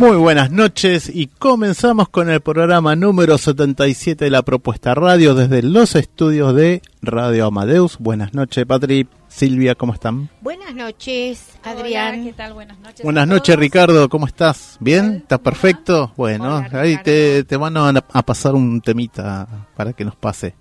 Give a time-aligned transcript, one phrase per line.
[0.00, 5.62] Muy buenas noches y comenzamos con el programa número 77 de la propuesta radio desde
[5.62, 7.98] los estudios de Radio Amadeus.
[7.98, 9.06] Buenas noches, Patri.
[9.28, 10.30] Silvia, ¿cómo están?
[10.40, 12.24] Buenas noches, Adrián.
[12.24, 12.54] ¿qué tal?
[12.54, 13.04] Buenas noches.
[13.04, 14.08] Buenas noches, Ricardo.
[14.08, 14.78] ¿Cómo estás?
[14.80, 15.16] ¿Bien?
[15.16, 16.14] ¿Estás perfecto?
[16.16, 20.54] Bueno, ahí te, te, van a, a pasar un temita para que nos pase.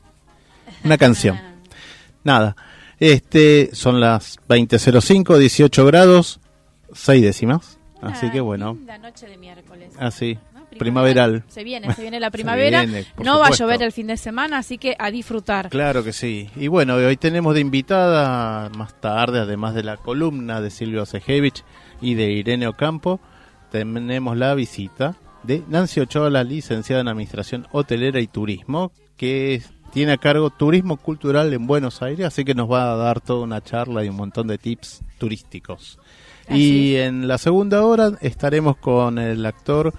[0.84, 1.40] Una canción.
[2.26, 2.58] Nada.
[3.00, 6.42] Este, son las 20.05, 18 grados,
[6.92, 7.79] 6 décimas.
[8.02, 8.78] Así que bueno.
[8.86, 9.94] La noche de miércoles.
[10.00, 10.38] Así.
[10.78, 11.44] Primaveral.
[11.48, 12.86] Se viene, se viene la primavera.
[13.24, 15.70] no va a llover el fin de semana, así que a disfrutar.
[15.70, 16.50] Claro que sí.
[16.56, 21.64] Y bueno, hoy tenemos de invitada más tarde, además de la columna de Silvio Sejevich
[22.02, 23.20] y de Irene Ocampo,
[23.72, 29.62] tenemos la visita de Nancy Ochoa, la licenciada en Administración Hotelera y Turismo, que
[29.92, 33.44] tiene a cargo Turismo Cultural en Buenos Aires, así que nos va a dar toda
[33.44, 36.00] una charla y un montón de tips turísticos
[36.50, 39.94] y en la segunda hora estaremos con el actor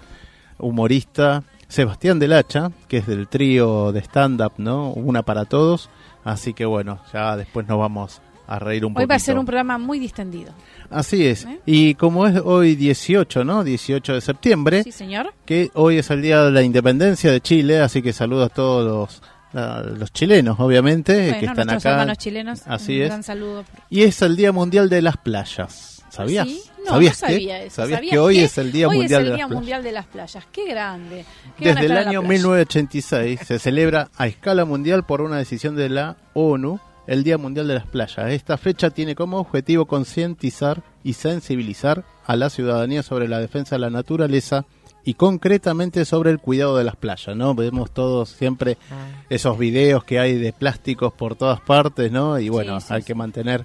[0.59, 4.93] humorista Sebastián Del Hacha, que es del trío de stand-up, ¿no?
[4.93, 5.89] Una para todos.
[6.25, 9.03] Así que bueno, ya después nos vamos a reír un poco.
[9.03, 10.53] Hoy va a ser un programa muy distendido.
[10.91, 11.45] Así es.
[11.45, 11.61] ¿Eh?
[11.67, 13.63] Y como es hoy 18, ¿no?
[13.63, 14.83] 18 de septiembre.
[14.83, 15.33] Sí, señor.
[15.45, 19.23] Que hoy es el Día de la Independencia de Chile, así que saludo a todos
[19.55, 21.91] los, los chilenos, obviamente, que están acá.
[21.91, 23.09] hermanos chilenos, así un es.
[23.09, 23.65] gran saludo.
[23.89, 26.00] Y es el Día Mundial de las Playas.
[26.11, 26.49] ¿Sabías?
[26.49, 26.63] ¿Sí?
[26.85, 27.33] No, ¿Sabías no que?
[27.35, 27.77] sabía eso.
[27.77, 29.49] ¿Sabías ¿Sabías que hoy que es el Día hoy Mundial es el de Día las
[29.49, 29.61] Playas?
[29.61, 30.47] Mundial de las Playas.
[30.53, 31.25] Qué grande.
[31.59, 32.29] Qué Desde de el año playa.
[32.29, 37.67] 1986 se celebra a escala mundial por una decisión de la ONU el Día Mundial
[37.69, 38.31] de las Playas.
[38.33, 43.81] Esta fecha tiene como objetivo concientizar y sensibilizar a la ciudadanía sobre la defensa de
[43.81, 44.65] la naturaleza
[45.05, 47.55] y concretamente sobre el cuidado de las playas, ¿no?
[47.55, 49.25] Vemos todos siempre Ah.
[49.31, 52.39] esos videos que hay de plásticos por todas partes, ¿no?
[52.39, 53.65] Y bueno, Sí, sí, hay que mantener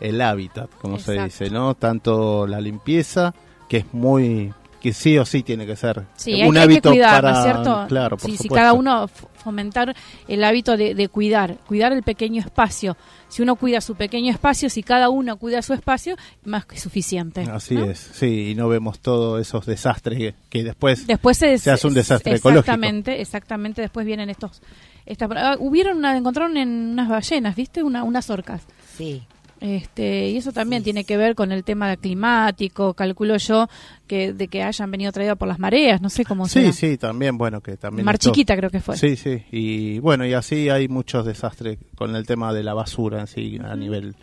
[0.00, 1.74] el hábitat, como se dice, ¿no?
[1.74, 3.34] Tanto la limpieza,
[3.68, 4.52] que es muy
[4.84, 7.32] que sí o sí tiene que ser Sí, hay, un hay hábito que cuidar, para
[7.32, 7.84] ¿no es cierto?
[7.88, 9.08] claro, por Sí, si cada uno
[9.42, 9.96] fomentar
[10.28, 12.94] el hábito de, de cuidar, cuidar el pequeño espacio.
[13.28, 17.40] Si uno cuida su pequeño espacio, si cada uno cuida su espacio, más que suficiente.
[17.50, 17.84] Así ¿no?
[17.84, 21.86] es, sí, y no vemos todos esos desastres que, que después Después se, se hace
[21.86, 22.60] un desastre ecológico.
[22.60, 23.80] Exactamente, exactamente.
[23.80, 24.60] Después vienen estos.
[25.06, 27.82] Estas, ah, hubieron una, encontraron en unas ballenas, ¿viste?
[27.82, 28.62] Una, unas orcas.
[28.98, 29.22] Sí.
[29.64, 33.66] Este, y eso también Sí, tiene que ver con el tema climático, calculo yo,
[34.06, 36.72] que de que hayan venido traído por las mareas, no sé cómo Sí, será.
[36.72, 38.96] sí, también, bueno, que también Mar esto- Chiquita creo que fue.
[38.98, 43.20] Sí, sí, y bueno, y así hay muchos desastres con el tema de la basura
[43.20, 44.14] en sí, a nivel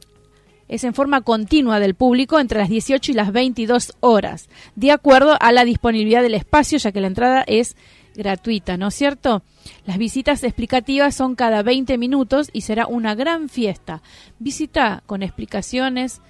[0.70, 5.36] es en forma continua del público entre las 18 y las 22 horas, de acuerdo
[5.42, 7.76] a la disponibilidad del espacio, ya que la entrada es
[8.20, 9.42] gratuita, ¿no es cierto?
[9.86, 14.04] Las visitas explicativas son cada 20 minutos y será una gran fiesta.
[14.38, 16.22] Visita con explicaciones,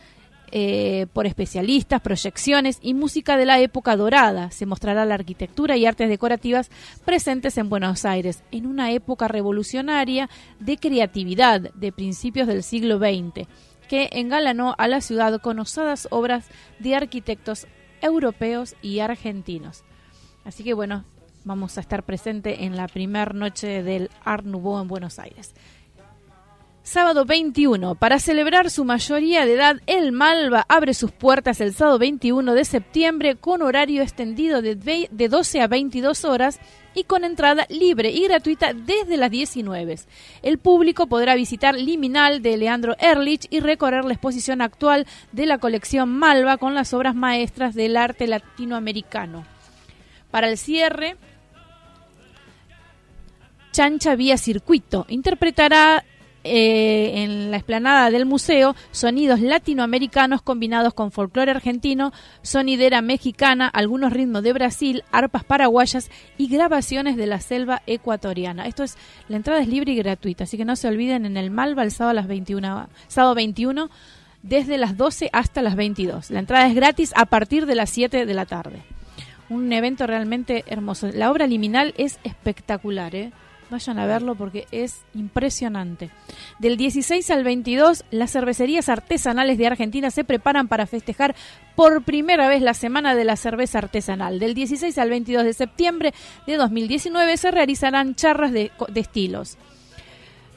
[0.52, 4.50] eh, por especialistas, proyecciones y música de la época dorada.
[4.50, 6.72] Se mostrará la arquitectura y artes decorativas
[7.06, 13.48] presentes en Buenos Aires en una época revolucionaria de creatividad de principios del siglo XX,
[13.88, 16.48] que engalanó a la ciudad con osadas obras
[16.80, 17.68] de arquitectos
[18.02, 19.84] europeos y argentinos.
[20.46, 21.04] Así que bueno,
[21.44, 25.54] vamos a estar presente en la primera noche del Art en Buenos Aires.
[26.90, 27.94] Sábado 21.
[27.94, 32.66] Para celebrar su mayoría de edad, el Malva abre sus puertas el sábado 21 de
[32.66, 36.60] septiembre con horario extendido de, 12 a 22 horas
[36.96, 40.00] y con entrada libre y gratuita desde las 19.
[40.42, 45.60] El público podrá visitar Liminal de Leandro Erlich y recorrer la exposición actual de la
[45.60, 49.46] colección Malva con las obras maestras del arte latinoamericano.
[50.32, 51.18] Para el cierre,
[53.80, 56.04] Chancha Vía Circuito interpretará
[56.44, 62.12] eh, en la explanada del museo sonidos latinoamericanos combinados con folclore argentino,
[62.42, 68.68] sonidera mexicana, algunos ritmos de Brasil, arpas paraguayas y grabaciones de la selva ecuatoriana.
[68.68, 68.98] Esto es,
[69.30, 71.92] la entrada es libre y gratuita, así que no se olviden en el Malva el
[71.92, 73.90] sábado a las 21, sábado 21
[74.44, 76.32] desde las 12 hasta las 22.
[76.32, 78.82] La entrada es gratis a partir de las 7 de la tarde.
[79.48, 81.10] Un evento realmente hermoso.
[81.14, 83.32] La obra liminal es espectacular, ¿eh?
[83.70, 86.10] Vayan a verlo porque es impresionante.
[86.58, 91.36] Del 16 al 22, las cervecerías artesanales de Argentina se preparan para festejar
[91.76, 94.40] por primera vez la Semana de la Cerveza Artesanal.
[94.40, 96.14] Del 16 al 22 de septiembre
[96.48, 99.58] de 2019 se realizarán charras de, estilos.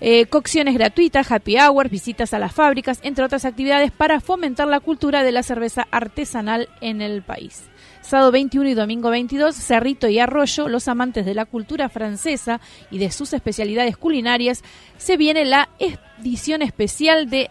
[0.01, 4.81] Eh, cocciones gratuitas, happy hours, visitas a las fábricas, entre otras actividades para fomentar la
[4.81, 7.65] cultura de la cerveza artesanal en el país.
[8.03, 12.99] Sábado 21 y domingo 22, Cerrito y Arroyo, los amantes de la cultura francesa y
[12.99, 14.63] de sus especialidades culinarias,
[14.99, 17.49] se viene la edición especial de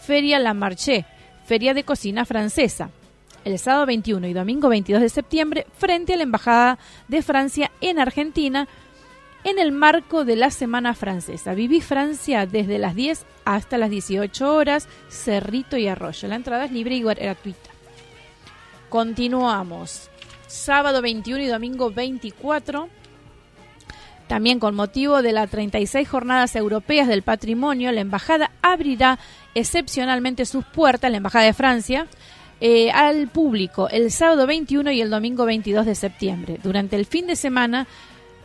[0.00, 1.06] Feria La Marché,
[1.46, 2.90] Feria de Cocina Francesa.
[3.44, 7.98] El sábado 21 y domingo 22 de septiembre, frente a la Embajada de Francia en
[7.98, 8.68] Argentina,
[9.44, 11.54] en el marco de la Semana Francesa.
[11.54, 16.28] Viví Francia desde las 10 hasta las 18 horas, Cerrito y Arroyo.
[16.28, 17.65] La entrada es libre y gratuita.
[18.88, 20.10] Continuamos.
[20.46, 22.88] Sábado 21 y domingo 24.
[24.28, 29.18] También con motivo de las 36 Jornadas Europeas del Patrimonio, la Embajada abrirá
[29.54, 32.06] excepcionalmente sus puertas, la Embajada de Francia,
[32.60, 36.58] eh, al público el sábado 21 y el domingo 22 de septiembre.
[36.62, 37.86] Durante el fin de semana,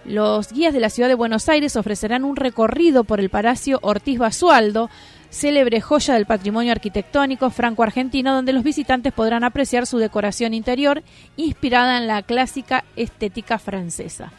[0.06, 4.20] los guías de la ciudad de Buenos Aires ofrecerán un recorrido por el Palacio Ortiz
[4.20, 4.90] Basualdo,
[5.32, 11.02] célebre joya del patrimonio arquitectónico franco-argentino, donde los visitantes podrán apreciar su decoración interior
[11.38, 14.32] inspirada en la clásica estética francesa.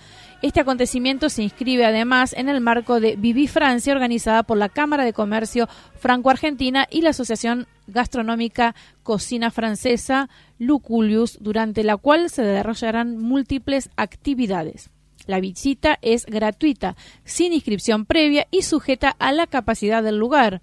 [0.42, 5.04] Este acontecimiento se inscribe además en el marco de Viví Francia, organizada por la Cámara
[5.04, 5.68] de Comercio
[5.98, 14.90] Franco-Argentina y la Asociación Gastronómica Cocina Francesa Luculius, durante la cual se desarrollarán múltiples actividades.
[15.26, 20.62] La visita es gratuita, sin inscripción previa y sujeta a la capacidad del lugar,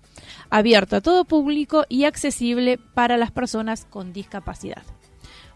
[0.49, 4.83] abierto a todo público y accesible para las personas con discapacidad.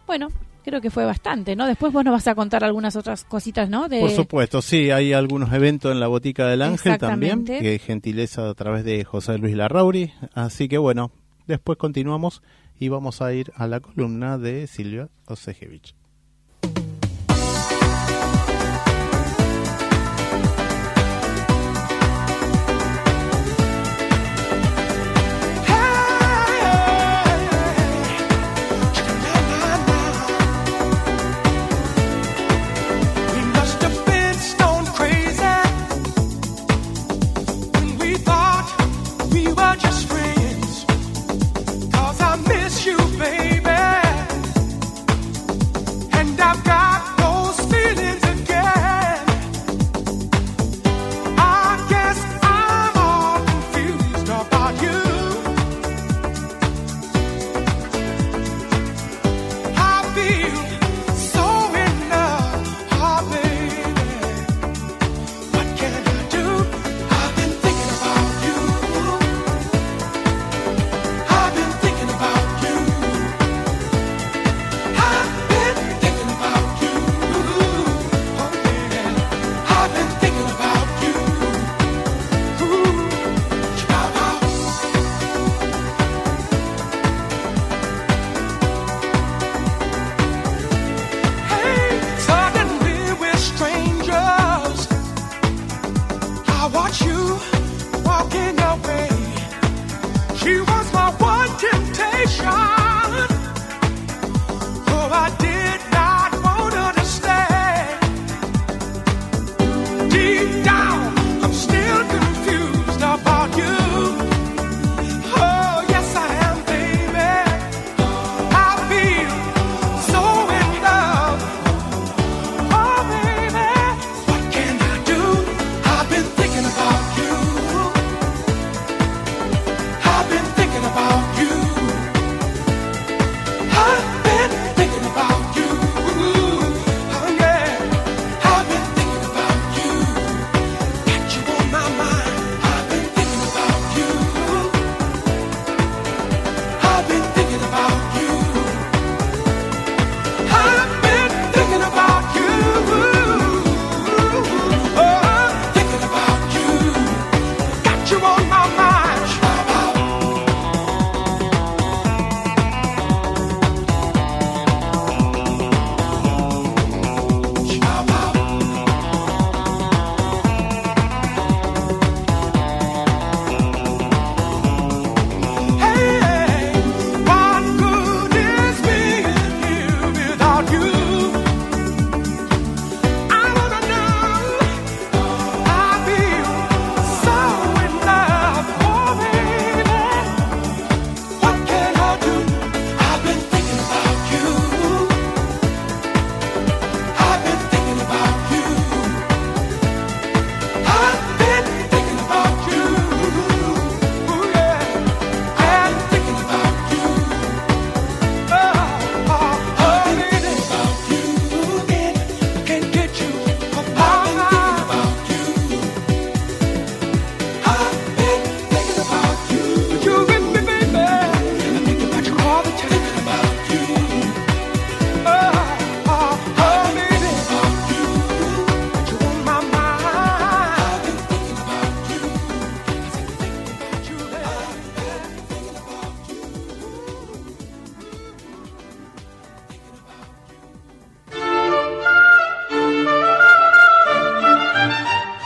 [0.05, 0.29] Bueno,
[0.63, 1.67] creo que fue bastante, ¿no?
[1.67, 3.89] Después vos nos vas a contar algunas otras cositas, ¿no?
[3.89, 4.00] De...
[4.00, 8.53] Por supuesto, sí, hay algunos eventos en la Botica del Ángel también, que gentileza a
[8.53, 10.13] través de José Luis Larrauri.
[10.33, 11.12] Así que bueno,
[11.48, 12.41] después continuamos
[12.79, 15.95] y vamos a ir a la columna de Silvia Osejevich.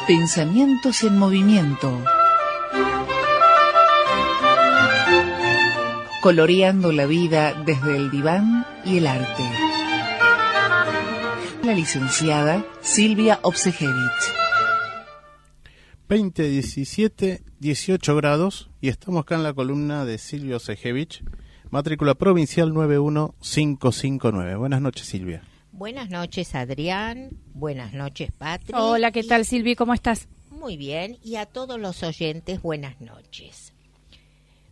[0.08, 2.02] Pensamientos en movimiento.
[6.22, 9.44] Coloreando la vida desde el diván y el arte.
[11.62, 14.34] La licenciada Silvia Obsejevich.
[16.08, 21.22] 20, 17, 18 grados y estamos acá en la columna de Silvio Sejevich,
[21.70, 24.56] matrícula provincial 91559.
[24.56, 25.44] Buenas noches, Silvia.
[25.78, 27.30] Buenas noches, Adrián.
[27.54, 28.74] Buenas noches, Patri.
[28.76, 29.76] Hola, ¿qué tal, Silvi?
[29.76, 30.28] ¿Cómo estás?
[30.50, 31.18] Muy bien.
[31.24, 33.74] Y a todos los oyentes, buenas noches.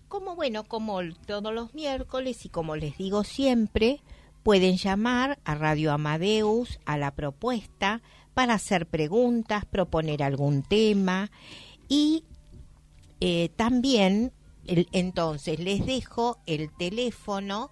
[0.07, 4.01] Como bueno, como todos los miércoles y como les digo siempre,
[4.41, 8.01] pueden llamar a Radio Amadeus a la propuesta
[8.33, 11.29] para hacer preguntas, proponer algún tema
[11.87, 12.23] y
[13.19, 14.33] eh, también,
[14.65, 17.69] el- entonces, les dejo el teléfono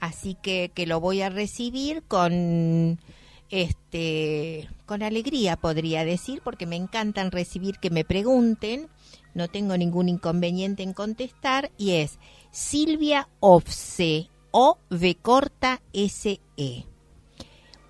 [0.00, 3.00] así que, que lo voy a recibir con
[3.50, 8.88] este con alegría podría decir porque me encantan recibir que me pregunten
[9.34, 12.18] no tengo ningún inconveniente en contestar y es
[12.50, 16.84] Silvia Ofse o V corta S E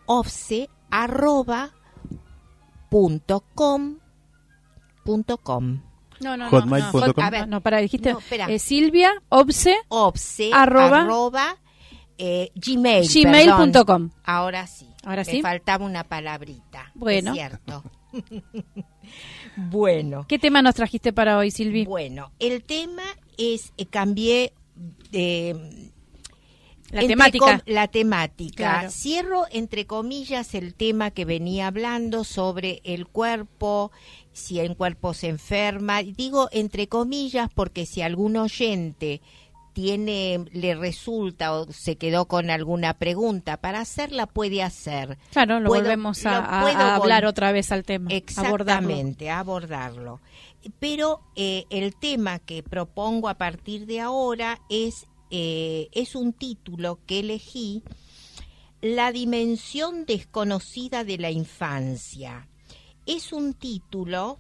[0.06, 1.72] Ofse arroba
[2.90, 3.96] punto com
[5.04, 5.80] punto com
[6.20, 6.60] No, no, no.
[6.66, 7.48] No, hot- A ver.
[7.48, 8.46] no, para, dijiste No, espera.
[8.48, 9.74] eh, Silvia Obse.
[9.88, 11.00] Obse Arroba.
[11.00, 11.56] arroba,
[12.18, 14.10] eh, gmail Gmail.com.
[14.24, 15.42] ahora sí Ahora Me sí.
[15.42, 17.30] faltaba una palabrita Bueno.
[17.32, 17.82] es cierto
[19.56, 21.84] bueno ¿Qué tema nos trajiste para hoy, Silvi?
[21.84, 23.02] Bueno, el tema
[23.36, 24.52] es, eh, cambié
[25.10, 25.90] de...
[26.90, 27.62] La entre temática.
[27.64, 28.54] la temática.
[28.54, 28.90] Claro.
[28.90, 33.92] Cierro, entre comillas, el tema que venía hablando sobre el cuerpo,
[34.34, 36.02] si el cuerpo se enferma.
[36.02, 39.22] Digo entre comillas porque si algún oyente
[39.72, 45.18] tiene, le resulta o se quedó con alguna pregunta para hacerla, puede hacer.
[45.32, 48.10] Claro, lo Puedo- volvemos a, lo hablar vol- otra vez al tema.
[48.36, 48.88] abordarlo.
[48.90, 50.20] Exactamente, abordarlo.
[50.78, 56.98] Pero eh, el tema que propongo a partir de ahora es, eh, es un título
[57.06, 57.82] que elegí,
[58.80, 62.48] La dimensión desconocida de la infancia.
[63.06, 64.38] Es un título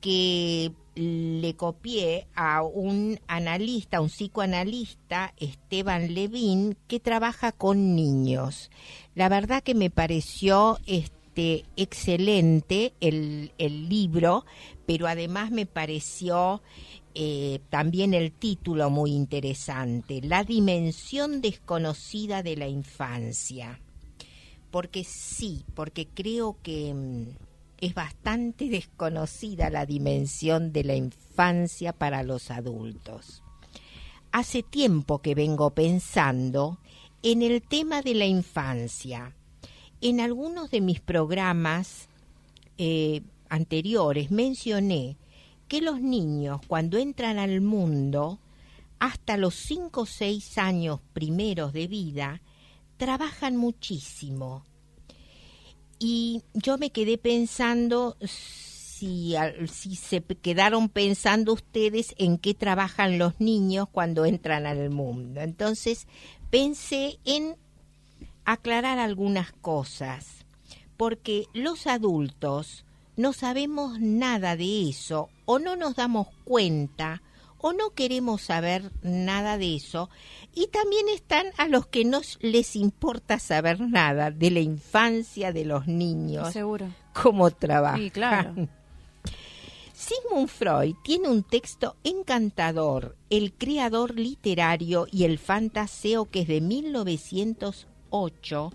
[0.00, 8.70] que le copié a un analista, un psicoanalista, Esteban Levin, que trabaja con niños.
[9.14, 14.44] La verdad que me pareció este excelente el, el libro,
[14.86, 16.62] pero además me pareció
[17.14, 23.80] eh, también el título muy interesante, La dimensión desconocida de la infancia.
[24.70, 27.47] Porque sí, porque creo que mm,
[27.80, 33.42] es bastante desconocida la dimensión de la infancia para los adultos.
[34.32, 36.78] Hace tiempo que vengo pensando
[37.22, 39.34] en el tema de la infancia.
[40.00, 42.08] En algunos de mis programas
[42.76, 45.16] eh, anteriores mencioné
[45.66, 48.38] que los niños cuando entran al mundo,
[48.98, 52.40] hasta los 5 o 6 años primeros de vida,
[52.96, 54.64] trabajan muchísimo.
[55.98, 59.34] Y yo me quedé pensando si,
[59.70, 65.40] si se quedaron pensando ustedes en qué trabajan los niños cuando entran al mundo.
[65.40, 66.06] Entonces
[66.50, 67.56] pensé en
[68.44, 70.46] aclarar algunas cosas,
[70.96, 72.84] porque los adultos
[73.16, 77.22] no sabemos nada de eso o no nos damos cuenta
[77.58, 80.08] o no queremos saber nada de eso
[80.54, 85.64] y también están a los que no les importa saber nada de la infancia de
[85.64, 86.86] los niños, Seguro.
[87.12, 88.00] cómo trabajan.
[88.00, 88.54] Sí, claro.
[89.98, 96.60] Sigmund Freud tiene un texto encantador, El creador literario y el fantaseo, que es de
[96.60, 98.72] 1908,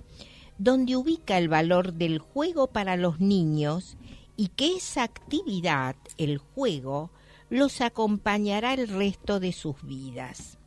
[0.58, 3.96] donde ubica el valor del juego para los niños
[4.36, 7.10] y que esa actividad, el juego,
[7.54, 10.58] los acompañará el resto de sus vidas.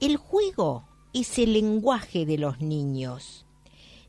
[0.00, 3.46] El juego es el lenguaje de los niños.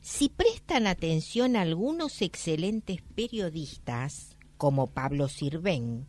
[0.00, 6.08] Si prestan atención a algunos excelentes periodistas, como Pablo Sirven,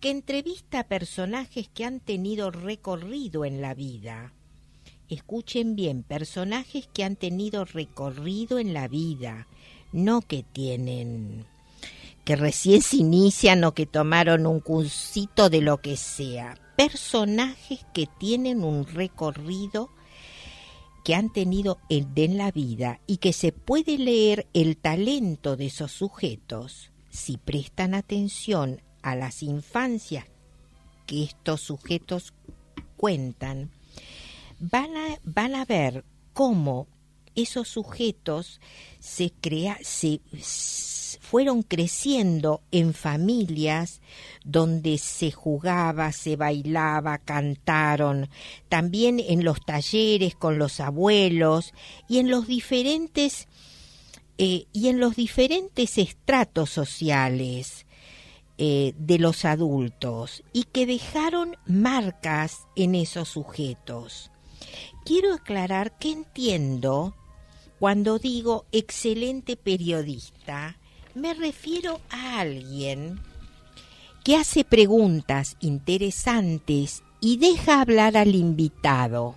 [0.00, 4.34] que entrevista a personajes que han tenido recorrido en la vida.
[5.08, 9.46] Escuchen bien, personajes que han tenido recorrido en la vida,
[9.92, 11.46] no que tienen
[12.24, 16.54] que recién se inician o que tomaron un cursito de lo que sea.
[16.76, 19.90] Personajes que tienen un recorrido
[21.04, 25.90] que han tenido en, la vida y que se puede leer el talento de esos
[25.90, 30.26] sujetos si prestan atención a las infancias
[31.06, 32.32] que estos sujetos
[32.96, 33.70] cuentan,
[34.60, 36.86] van a, van a ver cómo
[37.34, 38.60] esos sujetos
[39.00, 40.20] se, crea, se
[41.20, 44.00] fueron creciendo en familias
[44.44, 48.28] donde se jugaba, se bailaba, cantaron,
[48.68, 51.74] también en los talleres con los abuelos
[52.08, 53.48] y en los diferentes
[54.38, 57.86] eh, y en los diferentes estratos sociales
[58.58, 64.30] eh, de los adultos y que dejaron marcas en esos sujetos.
[65.04, 67.14] Quiero aclarar que entiendo
[67.78, 70.78] cuando digo excelente periodista,
[71.14, 73.20] me refiero a alguien
[74.24, 79.36] que hace preguntas interesantes y deja hablar al invitado.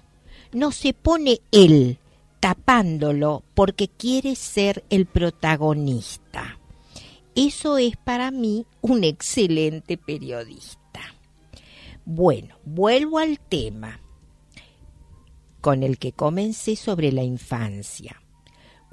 [0.51, 1.99] No se pone él
[2.39, 6.59] tapándolo porque quiere ser el protagonista.
[7.35, 11.01] Eso es para mí un excelente periodista.
[12.05, 13.99] Bueno, vuelvo al tema
[15.59, 18.21] con el que comencé sobre la infancia.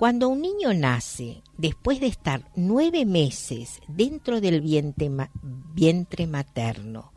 [0.02, 5.30] Cuando un niño nace, después de estar nueve meses dentro del vientre, ma-
[5.74, 7.12] vientre materno,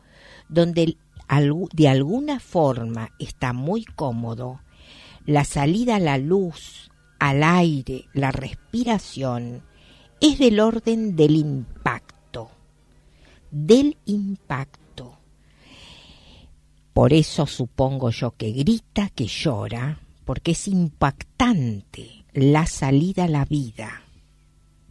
[0.48, 0.96] donde
[1.72, 4.60] de alguna forma está muy cómodo,
[5.24, 9.64] la salida a la luz, al aire, la respiración,
[10.20, 12.50] es del orden del impacto,
[13.50, 15.18] del impacto.
[16.92, 23.44] Por eso supongo yo que grita, que llora, porque es impactante la salida a la
[23.44, 24.02] vida.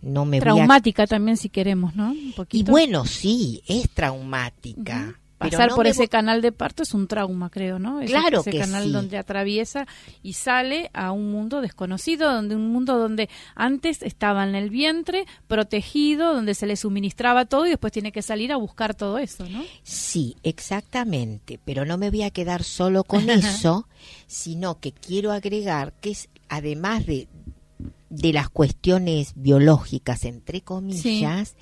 [0.01, 2.09] No me a Traumática también, si queremos, ¿no?
[2.11, 5.19] Un y bueno, sí, es traumática.
[5.37, 7.99] Pasar no por ese canal de parto es un trauma, creo, ¿no?
[7.99, 8.91] Ese- Claro ese que canal sí.
[8.91, 9.85] donde atraviesa
[10.23, 15.25] y sale a un mundo desconocido, donde un mundo donde antes estaba en el vientre,
[15.47, 19.47] protegido, donde se le suministraba todo y después tiene que salir a buscar todo eso,
[19.49, 19.61] ¿no?
[19.83, 23.87] Sí, exactamente, pero no me voy a quedar solo con eso,
[24.27, 27.27] sino que quiero agregar que es, además de,
[28.09, 31.55] de las cuestiones biológicas, entre comillas,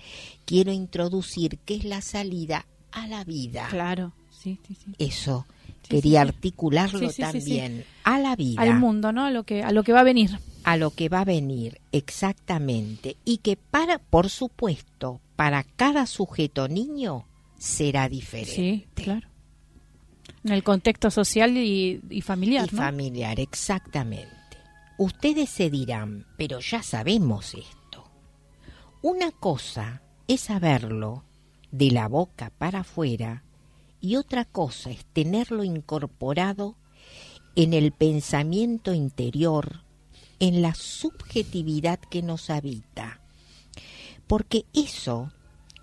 [0.45, 3.67] quiero introducir que es la salida a la vida.
[3.69, 4.93] Claro, sí, sí, sí.
[4.99, 5.45] Eso,
[5.83, 7.83] Sí, quería articularlo también.
[8.05, 8.61] A la vida.
[8.61, 9.25] Al mundo, ¿no?
[9.25, 10.39] A lo que a lo que va a venir.
[10.63, 16.69] a lo que va a venir exactamente y que para por supuesto para cada sujeto
[16.69, 17.25] niño
[17.57, 19.27] será diferente Sí, claro.
[20.45, 22.81] En el contexto social y, y familiar, y ¿no?
[22.81, 24.31] familiar exactamente
[24.97, 27.83] ustedes se dirán pero ya sabemos esto
[29.01, 31.25] una cosa es saberlo
[31.71, 33.43] de la boca para afuera
[33.99, 36.77] y otra cosa es tenerlo incorporado
[37.55, 39.81] en el pensamiento interior,
[40.39, 43.21] en la subjetividad que nos habita.
[44.27, 45.31] Porque eso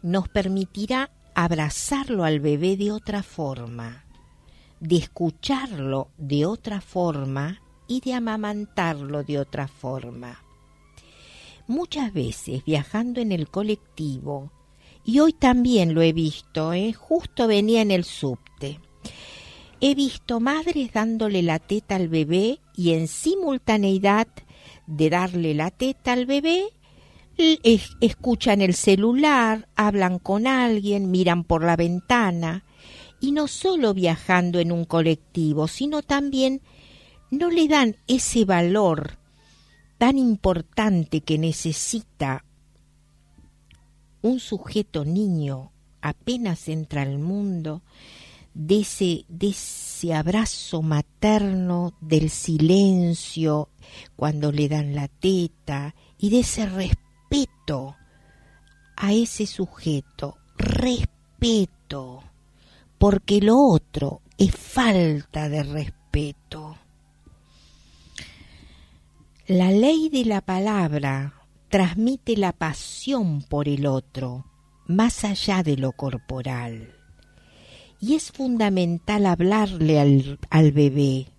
[0.02, 4.04] nos permitirá abrazarlo al bebé de otra forma,
[4.80, 10.44] de escucharlo de otra forma y de amamantarlo de otra forma.
[11.66, 14.52] Muchas veces viajando en el colectivo,
[15.04, 16.92] y hoy también lo he visto, ¿eh?
[16.92, 18.78] justo venía en el subte,
[19.82, 24.28] He visto madres dándole la teta al bebé y en simultaneidad
[24.86, 26.64] de darle la teta al bebé,
[28.02, 32.64] escuchan el celular, hablan con alguien, miran por la ventana
[33.20, 36.60] y no solo viajando en un colectivo, sino también
[37.30, 39.18] no le dan ese valor
[39.98, 42.44] tan importante que necesita
[44.22, 47.82] un sujeto niño apenas entra al mundo,
[48.54, 53.68] de ese, abrazo materno, del silencio
[54.16, 57.96] cuando le dan la teta y de ese respeto
[58.96, 62.22] a ese sujeto, respeto,
[62.98, 66.76] porque lo otro es falta de respeto.
[69.50, 71.34] La ley de la palabra
[71.70, 74.46] transmite la pasión por el otro,
[74.86, 76.94] más allá de lo corporal.
[77.98, 81.32] Y es fundamental hablarle al, bebé.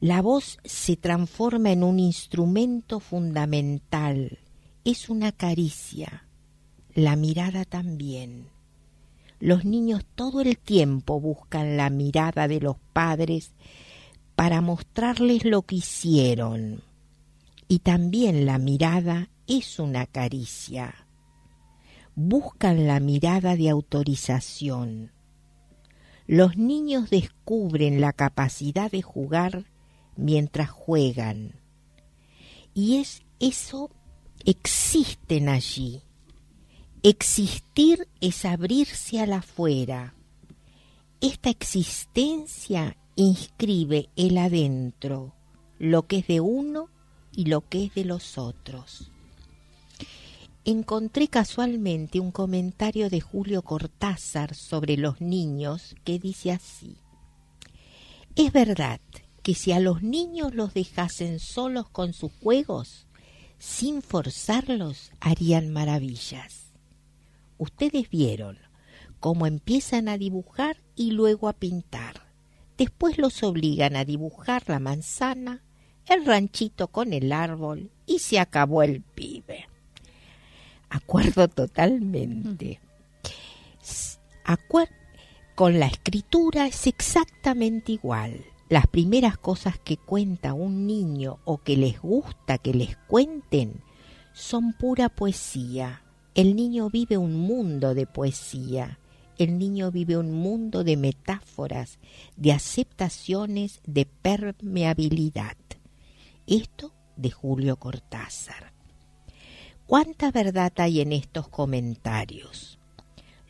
[0.00, 4.38] La voz se transforma en un instrumento fundamental.
[4.86, 6.26] Es una caricia.
[6.94, 8.48] La mirada también.
[9.38, 13.52] Los niños todo el tiempo buscan la mirada de los padres
[14.34, 16.87] para mostrarles lo que hicieron.
[17.68, 21.06] Y también la mirada es una caricia.
[22.14, 25.12] Buscan la mirada de autorización.
[26.26, 29.66] Los niños descubren la capacidad de jugar
[30.16, 31.60] mientras juegan.
[32.74, 33.90] Y es eso
[34.44, 36.02] existen allí.
[37.02, 40.14] Existir es abrirse al afuera.
[41.20, 45.34] Esta existencia inscribe el adentro,
[45.78, 46.88] lo que es de uno
[47.38, 49.12] y lo que es de los otros.
[50.64, 56.96] Encontré casualmente un comentario de Julio Cortázar sobre los niños que dice así.
[58.34, 59.00] Es verdad
[59.44, 63.06] que si a los niños los dejasen solos con sus juegos,
[63.56, 66.72] sin forzarlos, harían maravillas.
[67.56, 68.58] Ustedes vieron
[69.20, 72.32] cómo empiezan a dibujar y luego a pintar.
[72.76, 75.62] Después los obligan a dibujar la manzana,
[76.10, 79.68] el ranchito con el árbol y se acabó el pibe.
[80.90, 82.80] Acuerdo totalmente.
[84.44, 84.88] Acuer-
[85.54, 88.44] con la escritura es exactamente igual.
[88.68, 93.82] Las primeras cosas que cuenta un niño o que les gusta que les cuenten
[94.32, 96.02] son pura poesía.
[96.34, 98.98] El niño vive un mundo de poesía.
[99.36, 101.98] El niño vive un mundo de metáforas,
[102.36, 105.56] de aceptaciones, de permeabilidad.
[106.48, 108.72] Esto de Julio Cortázar.
[109.86, 112.78] ¿Cuánta verdad hay en estos comentarios?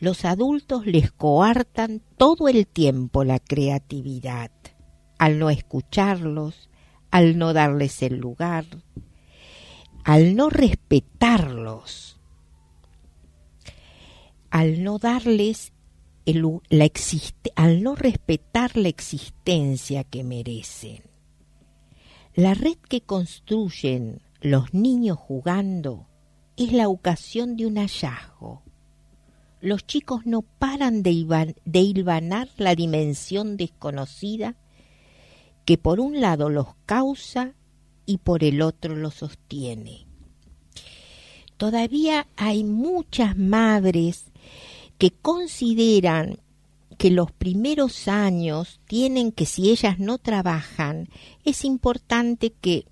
[0.01, 4.51] Los adultos les coartan todo el tiempo la creatividad,
[5.17, 6.71] al no escucharlos,
[7.13, 8.65] al no darles el lugar,
[10.03, 12.19] al no respetarlos,
[14.51, 15.73] al no darles
[16.27, 16.91] el la
[17.55, 21.08] al no respetar la existencia que merecen.
[22.39, 26.07] La red que construyen los niños jugando
[26.57, 28.63] es la ocasión de un hallazgo.
[29.61, 34.55] Los chicos no paran de, de hilvanar la dimensión desconocida
[35.65, 37.57] que por un lado los causa
[38.07, 40.07] y por el otro los sostiene.
[41.57, 44.27] Todavía hay muchas madres
[44.97, 46.39] que consideran
[46.99, 51.09] que los primeros años tienen que si ellas no trabajan,
[51.45, 52.85] es importante que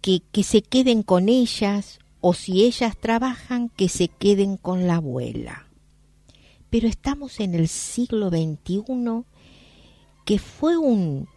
[0.00, 4.96] que, que se queden con ellas o si ellas trabajan que se queden con la
[4.96, 5.66] abuela.
[6.68, 9.24] Pero estamos en el siglo XXI
[10.24, 11.28] que fue un,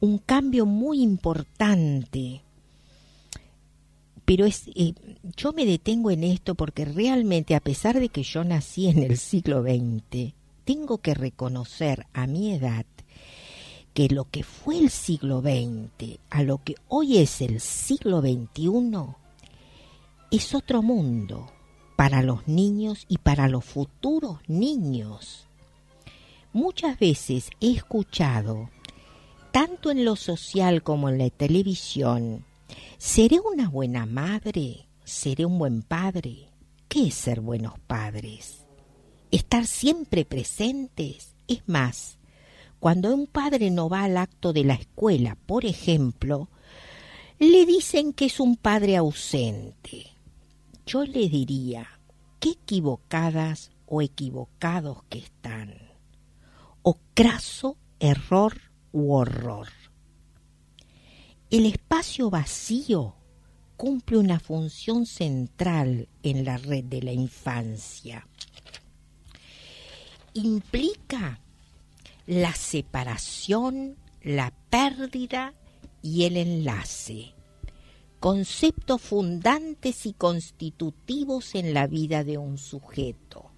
[0.00, 2.42] un cambio muy importante.
[4.30, 4.94] Pero es, eh,
[5.36, 9.18] yo me detengo en esto porque realmente, a pesar de que yo nací en el
[9.18, 12.86] siglo XX, tengo que reconocer a mi edad
[13.92, 19.16] que lo que fue el siglo XX a lo que hoy es el siglo XXI
[20.30, 21.50] es otro mundo
[21.96, 25.48] para los niños y para los futuros niños.
[26.52, 28.70] Muchas veces he escuchado,
[29.50, 32.44] tanto en lo social como en la televisión,
[32.98, 34.88] ¿seré una buena madre?
[35.04, 36.48] ¿Seré un buen padre?
[36.88, 38.64] ¿Qué es ser buenos padres?
[39.30, 41.34] Estar siempre presentes.
[41.46, 42.18] Es más,
[42.78, 46.48] cuando un padre no va al acto de la escuela, por ejemplo,
[47.38, 50.06] le dicen que es un padre ausente.
[50.86, 51.86] Yo le diría,
[52.38, 55.74] qué equivocadas o equivocados que están.
[56.82, 58.60] O craso error
[58.92, 59.68] u horror.
[61.50, 63.16] El espacio vacío
[63.76, 68.28] cumple una función central en la red de la infancia.
[70.32, 71.40] Implica
[72.28, 75.54] la separación, la pérdida
[76.02, 77.32] y el enlace,
[78.20, 83.50] conceptos fundantes y constitutivos en la vida de un sujeto.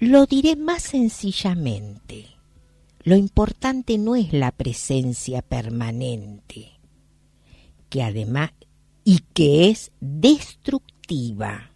[0.00, 2.26] Lo diré más sencillamente.
[3.04, 6.79] Lo importante no es la presencia permanente,
[7.90, 8.52] que además
[9.04, 11.72] y que es destructiva.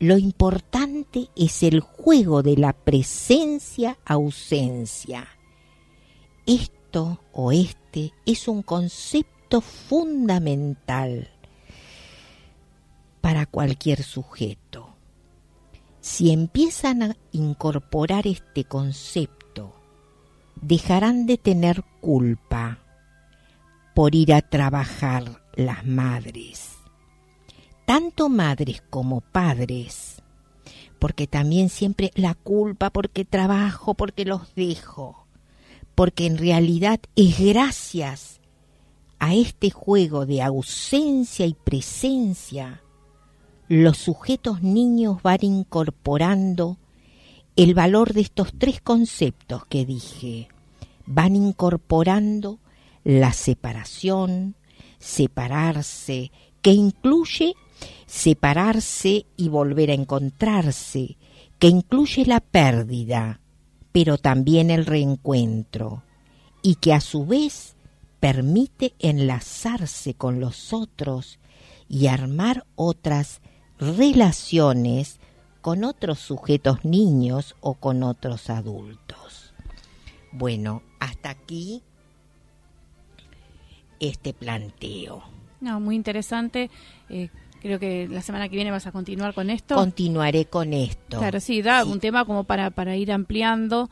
[0.00, 5.28] Lo importante es el juego de la presencia-ausencia.
[6.46, 11.28] Esto o este es un concepto fundamental
[13.20, 14.96] para cualquier sujeto.
[16.00, 19.74] Si empiezan a incorporar este concepto,
[20.62, 22.78] dejarán de tener culpa
[23.98, 26.76] por ir a trabajar las madres.
[27.84, 30.22] Tanto madres como padres,
[31.00, 35.26] porque también siempre la culpa porque trabajo, porque los dejo,
[35.96, 38.40] porque en realidad es gracias
[39.18, 42.84] a este juego de ausencia y presencia,
[43.66, 46.78] los sujetos niños van incorporando
[47.56, 50.46] el valor de estos tres conceptos que dije,
[51.04, 52.60] van incorporando
[53.08, 54.54] la separación,
[54.98, 57.54] separarse, que incluye
[58.04, 61.16] separarse y volver a encontrarse,
[61.58, 63.40] que incluye la pérdida,
[63.92, 66.02] pero también el reencuentro,
[66.60, 67.76] y que a su vez
[68.20, 71.38] permite enlazarse con los otros
[71.88, 73.40] y armar otras
[73.78, 75.18] relaciones
[75.62, 79.54] con otros sujetos niños o con otros adultos.
[80.30, 81.82] Bueno, hasta aquí
[84.00, 85.22] este planteo.
[85.60, 86.70] No, muy interesante.
[87.08, 87.28] Eh,
[87.60, 89.74] creo que la semana que viene vas a continuar con esto.
[89.74, 91.18] Continuaré con esto.
[91.18, 91.90] Claro, sí, da Sí.
[91.90, 93.90] un tema como para, para ir ampliando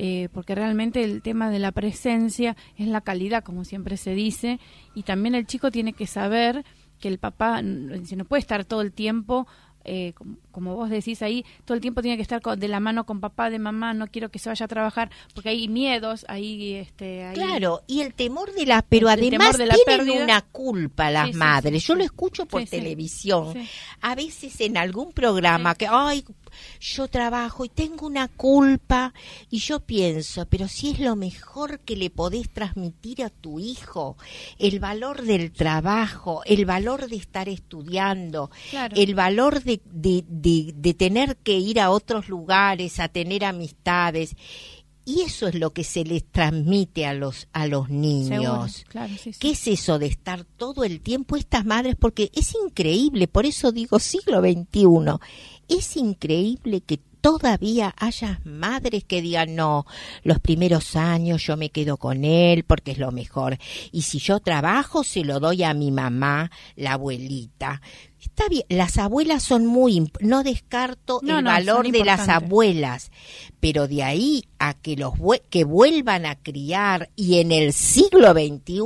[0.00, 4.60] eh, porque realmente el tema de la presencia es la calidad, como siempre se dice,
[4.94, 6.64] y también el chico tiene que saber
[7.00, 7.60] que el papá
[8.04, 9.48] si no puede estar todo el tiempo
[9.88, 12.78] eh, como, como vos decís ahí, todo el tiempo tiene que estar con- de la
[12.80, 16.24] mano con papá, de mamá, no quiero que se vaya a trabajar, porque hay miedos,
[16.28, 20.06] hay, este, hay- Claro, y el temor de la, pero El además de la tienen
[20.06, 20.24] pérdida.
[20.24, 21.82] una culpa las Sí, madres.
[21.82, 23.54] sí, Yo lo escucho por televisión,
[24.00, 26.24] a veces en algún programa que, ay,
[26.80, 29.12] yo trabajo y tengo una culpa
[29.50, 34.16] y yo pienso, pero si es lo mejor que le podés transmitir a tu hijo,
[34.58, 38.94] el valor del trabajo, el valor de estar estudiando, Claro.
[38.96, 44.36] el valor de, de, de, de tener que ir a otros lugares, a tener amistades.
[45.04, 48.28] Y eso es lo que se les transmite a los, a los niños.
[48.72, 49.38] Seguro, claro, sí, sí.
[49.38, 51.96] ¿Qué es eso de estar todo el tiempo estas madres?
[51.98, 54.84] Porque es increíble, por eso digo siglo XXI,
[55.68, 59.86] es increíble que todavía haya madres que digan, no,
[60.22, 63.58] los primeros años yo me quedo con él porque es lo mejor.
[63.92, 67.82] Y si yo trabajo, se lo doy a mi mamá, la abuelita.
[68.20, 73.12] Está bien, las abuelas son muy, no descarto No, el no, valor de las abuelas,
[73.60, 75.12] pero de ahí a que los
[75.50, 78.80] que vuelvan a criar y en el siglo XXI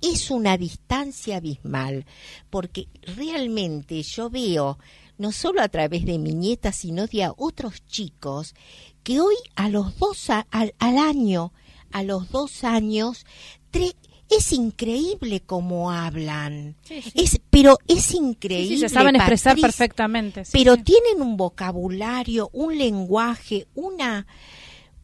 [0.00, 2.06] es una distancia abismal,
[2.48, 4.78] porque realmente yo veo
[5.18, 8.54] no solo a través de mi nieta, sino de a otros chicos
[9.02, 11.52] que hoy a los dos a- al, al año,
[11.92, 13.26] a los dos años,
[13.72, 13.94] tre-
[14.30, 16.76] es increíble cómo hablan.
[16.84, 17.12] Sí, sí.
[17.14, 18.74] Es, pero es increíble.
[18.76, 20.42] sí, se saben expresar perfectamente.
[20.52, 24.26] pero tienen un vocabulario, un lenguaje, una,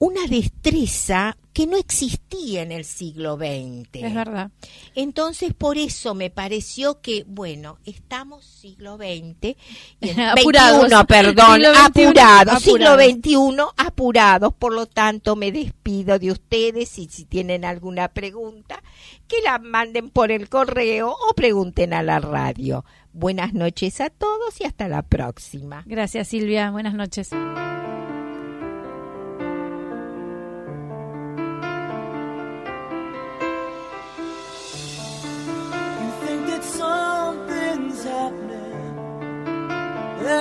[0.04, 3.88] una destreza que no existía en el siglo XX.
[4.02, 4.50] Es verdad.
[4.96, 9.56] Entonces, por eso me pareció que, bueno, estamos siglo XX,
[10.00, 10.80] y en- Apurados.
[10.80, 12.94] 21, perdón, Siglo apurados, siglo.
[12.96, 13.36] XXI,
[13.76, 18.82] apurados, por lo tanto me despido de ustedes y si tienen alguna pregunta,
[19.28, 22.84] que la manden por el correo o pregunten a la radio.
[23.12, 25.84] Buenas noches a todos y hasta la próxima.
[25.86, 26.72] Gracias, Silvia.
[26.72, 27.30] Buenas noches.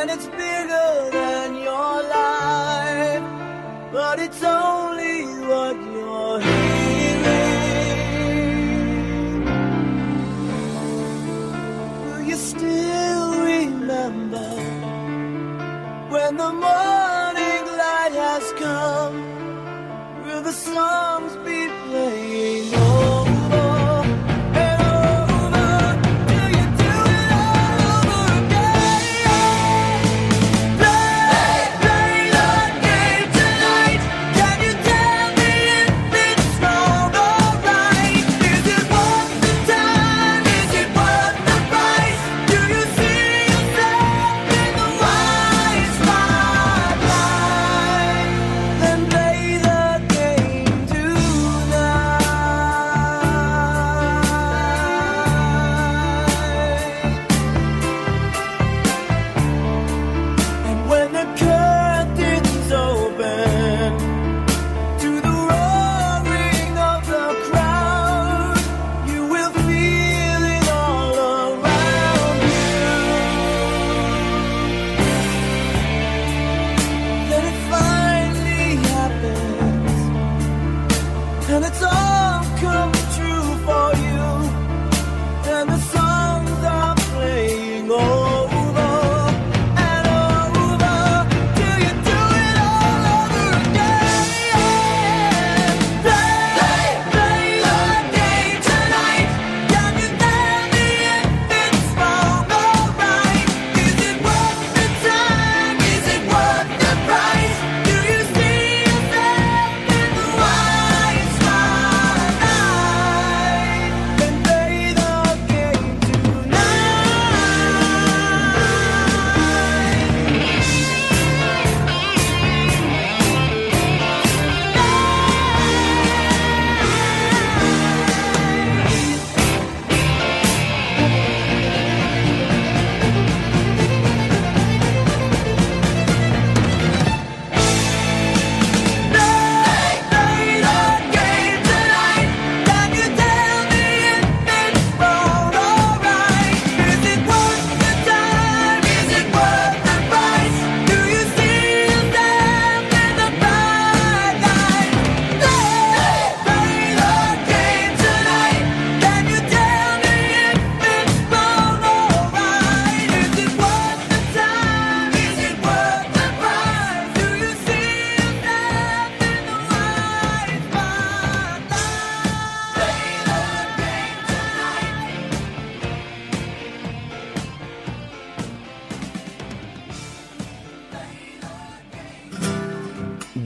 [0.03, 3.23] And it's bigger than your life,
[3.93, 7.53] but it's only what you're hearing.
[12.03, 14.49] Will you still remember
[16.09, 16.92] when the morning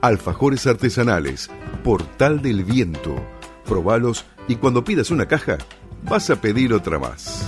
[0.00, 1.50] Alfajores artesanales,
[1.82, 3.16] Portal del Viento.
[3.64, 5.58] Probalos y cuando pidas una caja,
[6.04, 7.44] vas a pedir otra más.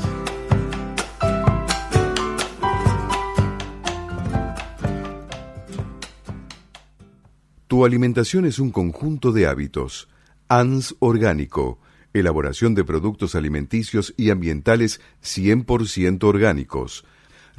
[7.69, 10.09] Tu alimentación es un conjunto de hábitos.
[10.49, 11.79] ANS Orgánico.
[12.13, 17.05] Elaboración de productos alimenticios y ambientales 100% orgánicos,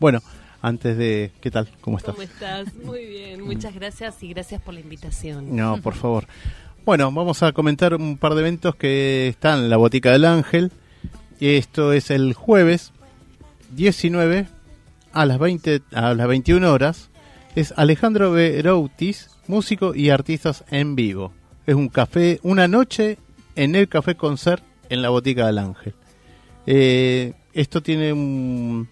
[0.00, 0.20] Bueno,
[0.62, 1.32] antes de...
[1.42, 1.68] ¿Qué tal?
[1.82, 2.14] ¿Cómo estás?
[2.14, 2.74] ¿Cómo estás?
[2.82, 5.54] Muy bien, muchas gracias y gracias por la invitación.
[5.54, 6.26] No, por favor.
[6.86, 10.72] Bueno, vamos a comentar un par de eventos que están en la Botica del Ángel.
[11.38, 12.92] Y esto es el jueves
[13.76, 14.46] 19
[15.12, 17.10] a las 20 a las 21 horas.
[17.54, 21.34] Es Alejandro Beroutis, músico y artistas en vivo.
[21.66, 23.18] Es un café, una noche
[23.58, 25.94] en el Café Concert en la Botica del Ángel.
[26.66, 28.88] Eh, esto tiene un-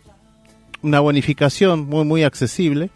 [0.82, 2.90] una bonificación muy muy accesible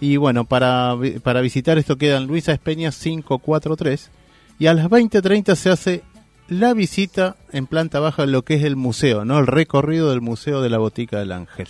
[0.00, 4.10] y bueno, para, para visitar esto queda en Luisa Espeña 543
[4.58, 6.02] y a las 20.30 se hace
[6.48, 9.38] la visita en planta baja lo que es el museo, ¿no?
[9.38, 11.68] El recorrido del Museo de la Botica del Ángel.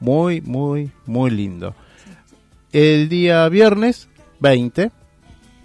[0.00, 1.74] Muy, muy, muy lindo.
[2.72, 4.08] El día viernes
[4.40, 4.90] 20,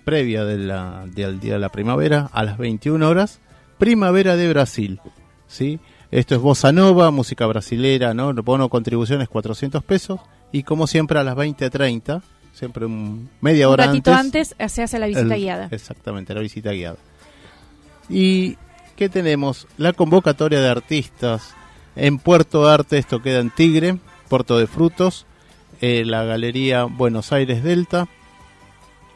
[0.04, 3.40] previa de la- del día de la primavera, a las 21 horas,
[3.78, 5.00] Primavera de Brasil,
[5.48, 5.80] ¿sí?
[6.12, 8.34] Esto es bossa nova, música brasilera, ¿no?
[8.34, 10.20] Bono contribuciones 400 pesos
[10.52, 12.22] y como siempre a las 20.30,
[12.54, 15.68] siempre un media Un hora ratito antes, antes, se hace la visita el- guiada.
[15.72, 16.98] Exactamente, la visita guiada.
[18.10, 18.58] ¿Y
[18.96, 19.68] qué tenemos?
[19.78, 21.54] La convocatoria de artistas
[21.96, 23.98] en Puerto Arte, esto queda en Tigre,
[24.28, 25.26] Puerto de Frutos,
[25.82, 28.08] eh, la Galería Buenos Aires Delta.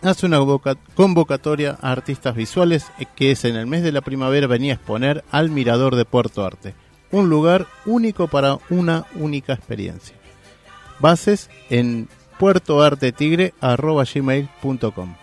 [0.06, 4.46] Hace una convoca- convocatoria a artistas visuales que es en el mes de la primavera
[4.46, 6.76] venía a exponer al Mirador de Puerto Arte.
[7.12, 10.16] Un lugar único para una única experiencia.
[11.00, 15.16] Bases en puertoartetigre.gmail.com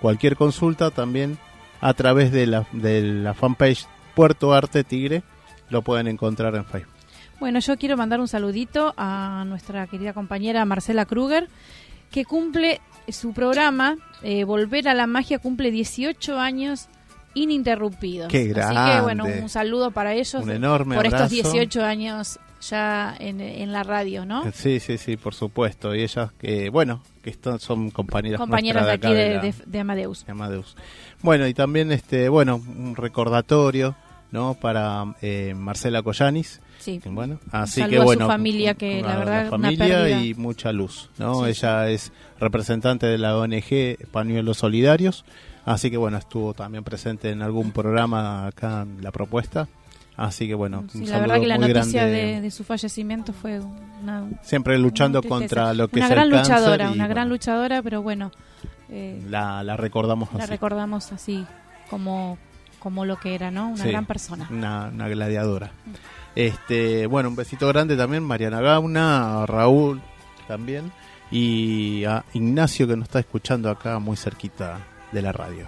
[0.00, 1.36] Cualquier consulta también
[1.80, 5.24] a través de la, de la fanpage Puerto Arte Tigre
[5.70, 6.94] lo pueden encontrar en Facebook.
[7.40, 11.48] Bueno, yo quiero mandar un saludito a nuestra querida compañera Marcela Kruger,
[12.10, 16.88] que cumple su programa, eh, Volver a la Magia, cumple 18 años
[17.34, 18.28] ininterrumpidos.
[18.28, 19.42] ¡Qué Así que, bueno, grande!
[19.42, 21.34] un saludo para ellos Un enorme por estos abrazo.
[21.52, 22.38] 18 años
[22.68, 24.42] ya en, en la radio, ¿no?
[24.52, 25.94] Sí, sí, sí, por supuesto.
[25.94, 30.26] Y ellas que, bueno, que están, son compañeras Compañeras de aquí de, de- de Amadeus.
[30.26, 30.76] de Amadeus.
[31.22, 33.94] Bueno, y también, este bueno, un recordatorio,
[34.30, 34.54] ¿no?
[34.54, 36.60] Para eh, Marcela Collanis.
[36.80, 37.00] Sí.
[37.04, 41.10] Bueno, así que a su bueno, familia, que la verdad, una familia y mucha luz,
[41.18, 41.44] ¿no?
[41.44, 42.10] Sí, Ella es
[42.40, 45.24] representante de la ONG Pañuelos Solidarios,
[45.66, 49.68] así que bueno, estuvo también presente en algún programa acá en la propuesta,
[50.16, 53.60] así que bueno, Sí, un la verdad que la noticia de, de su fallecimiento fue
[54.02, 57.06] una, siempre luchando una contra lo que una es gran el cáncer luchadora, y, una
[57.08, 58.32] gran bueno, luchadora, pero bueno,
[58.88, 60.50] eh, la, la recordamos la así.
[60.50, 61.46] recordamos así
[61.90, 62.38] como
[62.80, 63.68] como lo que era, ¿no?
[63.68, 64.48] Una Sí, gran persona.
[64.50, 65.70] Una, una gladiadora.
[66.34, 70.00] Este, bueno, un besito grande también, Mariana Gauna, a Raúl
[70.46, 70.92] también,
[71.30, 74.78] y a Ignacio que nos está escuchando acá muy cerquita
[75.12, 75.66] de la radio.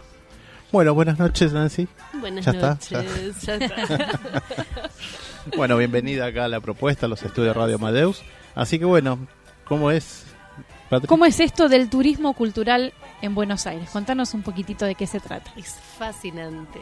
[0.70, 1.86] Bueno, buenas noches, Nancy.
[2.20, 3.42] Buenas Ya está, noches.
[3.42, 4.12] ya está.
[5.56, 8.22] Bueno, bienvenida acá a la propuesta, a los estudios Radio Amadeus.
[8.54, 9.18] Así que bueno,
[9.66, 10.24] ¿cómo es?
[11.08, 12.92] ¿Cómo es esto del turismo cultural
[13.22, 13.90] en Buenos Aires?
[13.90, 15.50] Contanos un poquitito de qué se trata.
[15.56, 16.78] Es fascinante.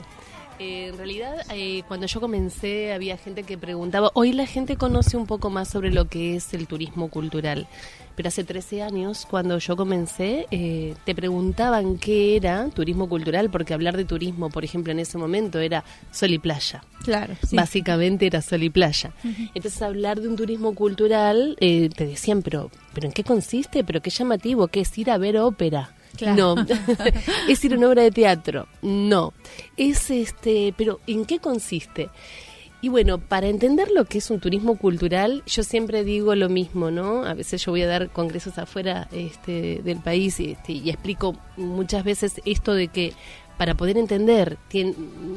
[0.60, 5.16] Eh, en realidad, eh, cuando yo comencé había gente que preguntaba, hoy la gente conoce
[5.16, 7.66] un poco más sobre lo que es el turismo cultural,
[8.14, 13.72] pero hace 13 años, cuando yo comencé, eh, te preguntaban qué era turismo cultural, porque
[13.72, 16.84] hablar de turismo, por ejemplo, en ese momento era sol y playa.
[17.04, 17.56] Claro, sí.
[17.56, 19.12] Básicamente era sol y playa.
[19.54, 23.82] Entonces hablar de un turismo cultural, eh, te decían, pero, pero ¿en qué consiste?
[23.82, 24.68] ¿Pero qué llamativo?
[24.68, 25.94] ¿Qué es ir a ver ópera?
[26.26, 26.54] No.
[27.48, 28.66] ¿Es ir a una obra de teatro?
[28.82, 29.32] No.
[29.76, 32.10] Es este, pero ¿en qué consiste?
[32.82, 36.90] Y bueno, para entender lo que es un turismo cultural, yo siempre digo lo mismo,
[36.90, 37.24] ¿no?
[37.24, 41.36] A veces yo voy a dar congresos afuera este, del país y, este, y explico
[41.58, 43.12] muchas veces esto de que
[43.58, 44.56] para poder entender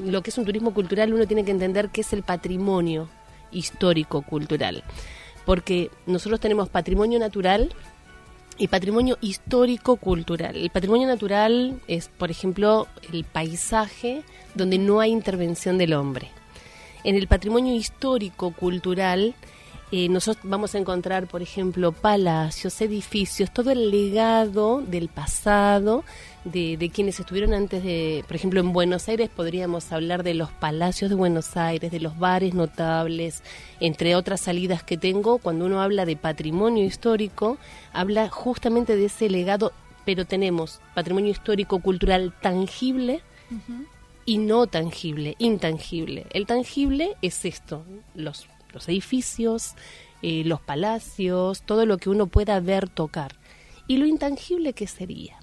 [0.06, 3.10] lo que es un turismo cultural, uno tiene que entender qué es el patrimonio
[3.52, 4.86] histórico cultural.
[5.46, 7.74] Porque nosotros tenemos patrimonio natural,
[8.58, 10.56] y patrimonio histórico cultural.
[10.56, 14.24] El patrimonio natural es, por ejemplo, el paisaje
[14.56, 16.30] donde no hay intervención del hombre.
[17.04, 19.36] En el patrimonio histórico cultural
[19.96, 26.04] eh, nosotros vamos a encontrar, por ejemplo, palacios, edificios, todo el legado del pasado,
[26.46, 30.52] de, de quienes estuvieron antes de, por ejemplo, en Buenos Aires podríamos hablar de los
[30.52, 33.44] palacios de Buenos Aires, de los bares notables,
[33.80, 37.58] entre otras salidas que tengo, cuando uno habla de patrimonio histórico,
[37.94, 39.72] habla justamente de ese legado,
[40.06, 43.22] pero tenemos patrimonio histórico cultural tangible,
[44.26, 46.26] y no tangible, intangible.
[46.32, 47.86] El tangible es esto,
[48.16, 49.74] los, los edificios,
[50.22, 53.36] eh, los palacios, todo lo que uno pueda ver, tocar.
[53.88, 55.38] ¿Y lo intangible qué sería?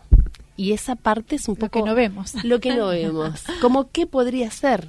[0.61, 2.34] Y esa parte es un Lo poco que no vemos.
[2.44, 3.44] lo que no vemos.
[3.62, 4.88] ¿Cómo qué podría ser?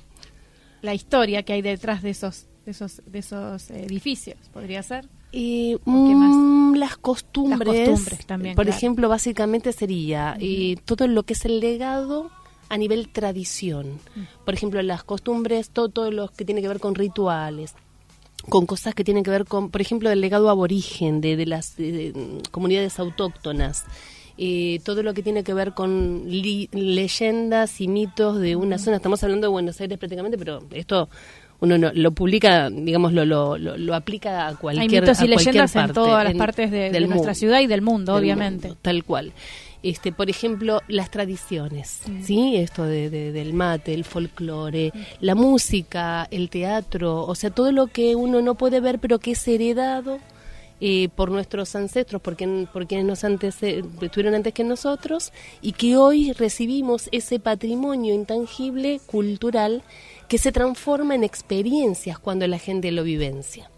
[0.81, 5.07] La historia que hay detrás de esos, de esos, de esos edificios, podría ser.
[5.31, 8.77] Eh, mm, las costumbres, Las costumbres también, por claro.
[8.77, 12.29] ejemplo, básicamente sería eh, todo lo que es el legado
[12.67, 13.97] a nivel tradición.
[14.43, 17.75] Por ejemplo, las costumbres, todo, todo lo que tiene que ver con rituales,
[18.49, 21.77] con cosas que tienen que ver con, por ejemplo, el legado aborigen de, de las
[21.77, 23.85] de- de, mm, comunidades autóctonas.
[24.43, 28.97] Eh, todo lo que tiene que ver con leyendas y mitos de una zona.
[28.97, 31.09] Estamos hablando de Buenos Aires prácticamente, pero esto
[31.59, 35.27] uno no- lo publica, digamos, lo, lo, lo, lo aplica a Hay cualquier mitos y
[35.27, 38.67] leyendas en todas las en- partes de, nuestra mundo ciudad y del mundo, del obviamente.
[38.69, 39.31] mundo, tal cual.
[39.83, 42.23] Este, por ejemplo, las tradiciones, Mm.
[42.23, 42.55] ¿sí?
[42.55, 47.87] Esto de, de- del mate, el folclore, la música, el teatro, o sea, todo lo
[47.87, 50.17] que uno no puede ver pero que es heredado
[50.81, 55.71] eh, por nuestros ancestros, por, quien- por quienes nos antes, estuvieron antes que nosotros, y
[55.73, 59.83] que hoy recibimos ese patrimonio intangible, cultural,
[60.27, 63.69] que se transforma en experiencias cuando la gente lo vivencia.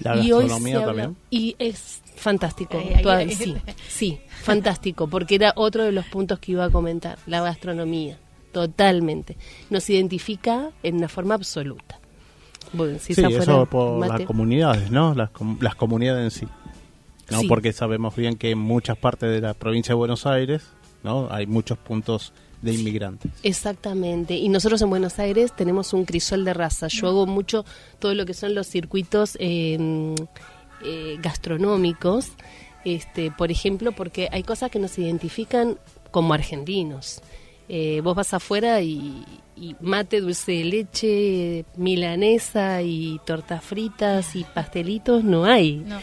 [0.00, 1.16] La Y hoy gastronomía se habla- también.
[1.30, 2.78] Y es fantástico.
[3.30, 3.54] Sí,
[3.88, 8.18] sí, fantástico, porque era otro de los puntos que iba a comentar, la gastronomía,
[8.52, 9.36] totalmente.
[9.70, 11.97] Nos identifica en una forma absoluta.
[12.72, 14.18] Bueno, si Sí, eso por mate.
[14.18, 15.14] las comunidades, ¿no?
[15.14, 16.52] Las, com- las comunidades en sí.
[17.30, 17.40] ¿no?
[17.40, 17.48] Sí.
[17.48, 20.62] Porque sabemos bien que en muchas partes de la provincia de Buenos Aires,
[21.02, 21.28] ¿no?
[21.30, 22.32] Hay muchos puntos
[22.62, 23.30] de inmigrantes.
[23.42, 24.34] Exactamente.
[24.36, 26.88] Y nosotros en Buenos Aires tenemos un crisol de raza.
[26.88, 27.64] Yo hago mucho
[27.98, 30.14] todo lo que son los circuitos eh,
[30.84, 32.28] eh, gastronómicos,
[32.84, 35.78] este, por ejemplo, porque hay cosas que nos identifican
[36.10, 37.20] como argentinos.
[37.68, 39.24] Eh, vos vas afuera y,
[39.60, 45.76] y mate, dulce de leche, milanesa y tortas fritas y pastelitos no hay.
[45.86, 45.98] No.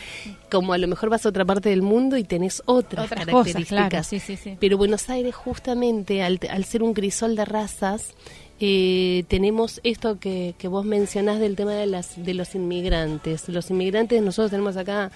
[0.52, 3.54] Como a lo mejor vas a otra parte del mundo y tenés otras, Otras cosas,
[3.54, 3.90] características.
[3.90, 4.58] claro, sí, sí, sí.
[4.60, 8.14] Pero Buenos Aires, justamente, al, al ser un crisol de razas,
[8.60, 13.50] eh, tenemos esto que, que vos mencionás del tema de, las, de los inmigrantes.
[13.50, 15.12] Los inmigrantes, nosotros tenemos acá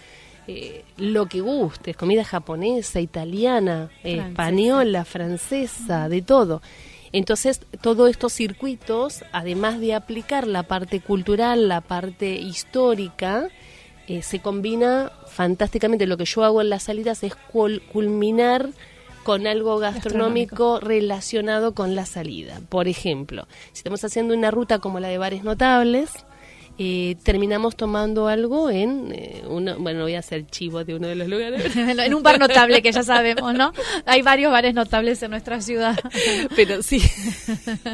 [0.47, 6.61] eh, lo que gustes, comida japonesa, italiana, eh, española, francesa, de todo.
[7.11, 13.47] Entonces, todos estos circuitos, además de aplicar la parte cultural, la parte histórica,
[14.07, 16.07] eh, se combina fantásticamente.
[16.07, 18.69] Lo que yo hago en las salidas es cul- culminar
[19.23, 22.61] con algo gastronómico, relacionado con la salida.
[22.69, 26.11] Por ejemplo, si estamos haciendo una ruta como la de bares notables,
[26.81, 31.15] eh, terminamos tomando algo en, eh, uno, bueno, voy a hacer chivo de uno de
[31.15, 33.73] los lugares, en un bar notable que ya sabemos, ¿no?
[34.05, 35.99] Hay varios bares notables en nuestra ciudad.
[36.55, 37.01] pero sí,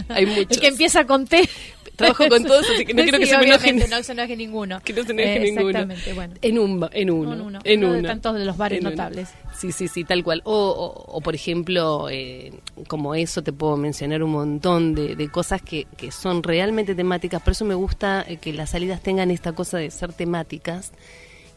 [0.09, 0.51] hay muchos.
[0.51, 1.49] El que empieza con T.
[1.95, 3.83] Trabajo con todos, así que no quiero que se me enojen.
[3.89, 4.81] No se enoje ninguno.
[4.83, 5.69] Que no se enoje Eh, ninguno.
[5.69, 6.33] Exactamente, bueno.
[6.41, 8.91] En un, en uno, En uno, en uno de tantos de los bares En uno.
[8.95, 9.29] notables.
[9.57, 10.41] Sí, sí, sí, tal cual.
[10.43, 12.51] O, o, o, por ejemplo, eh,
[12.87, 17.41] como eso te puedo mencionar un montón de, de cosas que, que son realmente temáticas.
[17.41, 20.91] Por eso me gusta eh, que las salidas tengan esta cosa de ser temáticas,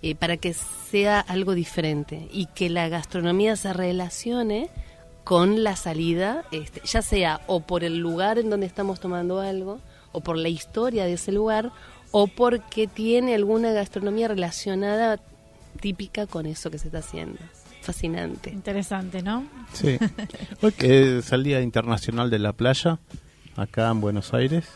[0.03, 4.69] eh, para que sea algo diferente y que la gastronomía se relacione
[5.25, 9.81] con la salida, este, ya sea o por el lugar en donde estamos tomando algo,
[10.19, 11.71] o por la historia de ese lugar
[12.11, 15.21] o porque tiene alguna gastronomía relacionada
[15.81, 17.39] típica con eso que se está haciendo.
[17.83, 18.51] Fascinante.
[18.51, 19.45] Interesante, ¿no?
[19.73, 19.97] Sí.
[20.63, 22.99] Hoy que es el Día Internacional de la Playa,
[23.57, 24.67] acá en Buenos Aires.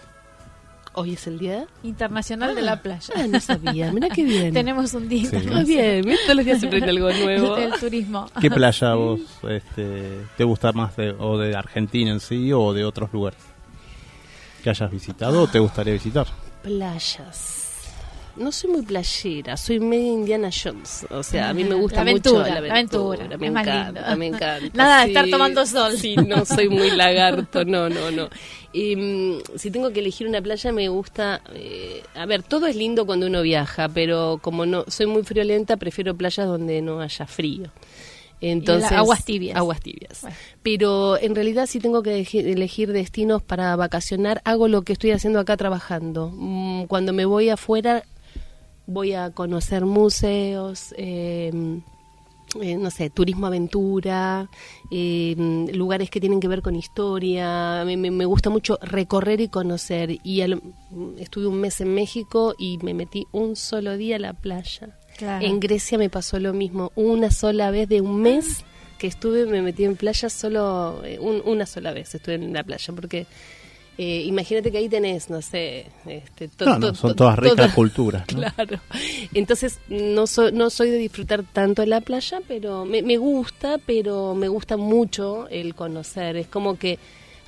[0.95, 1.66] Hoy es el día.
[1.82, 3.14] Internacional de la playa.
[3.16, 3.90] Ah, no sabía.
[3.93, 4.53] Mira qué bien.
[4.61, 5.36] Tenemos un día Sí.
[5.36, 6.05] Ah, internacional bien.
[6.05, 7.57] Mira, todos los días se aprende algo nuevo.
[7.57, 8.26] del turismo.
[8.38, 12.84] ¿Qué playa vos este, te gusta más de, o de Argentina en sí o de
[12.84, 13.40] otros lugares?
[14.62, 16.26] ¿Que hayas visitado o te gustaría visitar?
[16.62, 17.58] Playas.
[18.34, 21.04] No soy muy playera, soy media Indiana Jones.
[21.10, 24.00] O sea, a mí me gusta La aventura, mucho la aventura, Me es más encanta,
[24.00, 24.16] lindo.
[24.16, 24.70] me encanta.
[24.72, 25.10] Nada de sí.
[25.10, 25.98] estar tomando sol.
[25.98, 28.30] Sí, no soy muy lagarto, no, no, no.
[28.72, 31.42] Y, mm, si tengo que elegir una playa, me gusta.
[31.52, 35.76] eh, a ver, todo es lindo cuando uno viaja, pero como no soy muy friolenta,
[35.76, 37.68] prefiero playas donde no haya frío.
[38.43, 39.57] Entonces, aguas tibias.
[39.57, 40.20] Aguas tibias.
[40.22, 40.36] Bueno.
[40.62, 45.38] Pero en realidad si tengo que elegir, destinos para vacacionar, hago lo que estoy haciendo
[45.40, 46.30] acá trabajando.
[46.34, 48.03] Mm, Cuando me voy afuera,
[48.86, 51.53] voy a conocer museos, eh,
[52.61, 54.51] eh, no sé, turismo aventura,
[54.90, 55.34] eh,
[55.72, 57.82] lugares que tienen que ver con historia.
[57.86, 60.18] Me, me- me gusta mucho recorrer y conocer.
[60.22, 60.61] Y al-
[61.18, 64.99] estuve un mes en México y me metí un solo día a la playa.
[65.23, 65.47] Claro.
[65.47, 66.91] En Grecia me pasó lo mismo.
[66.97, 68.64] Una sola vez de un mes
[68.99, 72.64] que estuve, me metí en playa solo, eh, un- una sola vez estuve en la
[72.64, 73.27] playa, porque
[73.99, 77.39] eh, imagínate que ahí tenés, no sé, este, to- No, no, to- son to- todas
[77.39, 78.25] ricas culturas.
[78.35, 78.39] ¿no?
[78.41, 78.81] Claro.
[79.35, 84.35] Entonces, no soy, no soy de disfrutar tanto la playa, pero me, me gusta, pero
[84.35, 86.37] me gusta mucho el conocer.
[86.37, 86.99] Es como que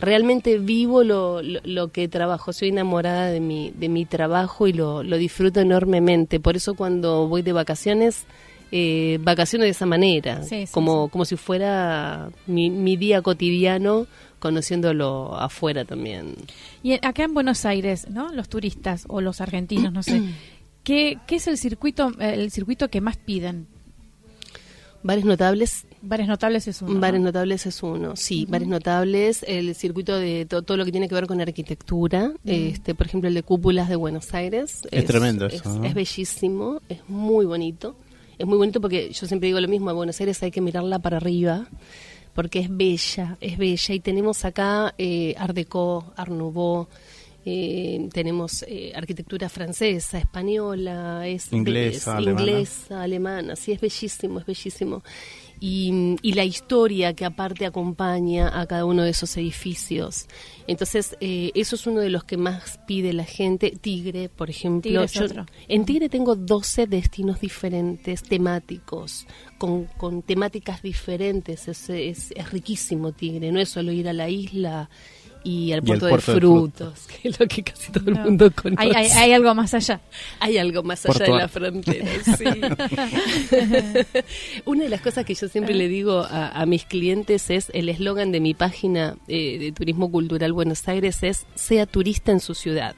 [0.01, 2.53] realmente vivo lo, lo, lo que trabajo.
[2.53, 6.41] Soy enamorada de mi, de mi trabajo y lo, lo disfruto enormemente.
[6.41, 8.25] Por eso cuando voy de vacaciones,
[8.73, 14.07] eh, vacaciones de esa manera, Sí, sí, como, como si fuera mi, mi día cotidiano,
[14.39, 16.35] conociéndolo afuera también.
[16.83, 18.33] Y acá en Buenos Aires, ¿no?
[18.33, 20.23] Los turistas o los argentinos, no sé.
[20.83, 23.67] ¿Qué, qué es el circuito el circuito que más piden?
[25.03, 27.01] Bares notables Bares notables es uno.
[27.01, 27.27] Bares ¿no?
[27.27, 31.15] notables es uno, sí, bares notables, el circuito de to- todo lo que tiene que
[31.15, 34.83] ver con arquitectura, este, por ejemplo el de cúpulas de Buenos Aires.
[34.91, 35.85] Es tremendo es, eso, ¿no?
[35.85, 37.97] es bellísimo, es muy bonito,
[38.39, 40.99] es muy bonito porque yo siempre digo lo mismo, a Buenos Aires hay que mirarla
[40.99, 41.67] para arriba,
[42.35, 46.89] porque es bella, es bella, y tenemos acá eh, Art Deco, Art Nouveau,
[47.47, 52.41] eh, tenemos eh, arquitectura francesa, española, es Inglesa, es alemana.
[52.51, 55.03] inglesa, alemana, sí, es bellísimo, es bellísimo.
[55.67, 60.27] Y, y la historia que aparte acompaña a cada uno de esos edificios.
[60.67, 63.71] Entonces, eh, eso es uno de los que más pide la gente.
[63.81, 64.83] Tigre, por ejemplo.
[64.91, 65.47] Tigre Yo- otro.
[65.67, 71.67] en Tigre tengo 12 destinos diferentes, temáticos, con, con temáticas diferentes.
[71.67, 74.91] Es, es, es riquísimo Tigre, no es solo ir a la isla
[75.45, 78.51] y al Y puerto, de de frutos, que es lo que casi todo el mundo
[78.51, 78.83] conoce.
[78.83, 80.01] Hay, hay, hay algo más allá.
[80.41, 82.45] Hay algo más allá de la frontera, sí.
[84.65, 87.89] Una de las cosas que yo siempre le digo a, a mis clientes es el
[87.91, 92.55] eslogan de mi página eh, de Turismo Cultural Buenos Aires es sea turista en su
[92.55, 92.97] ciudad.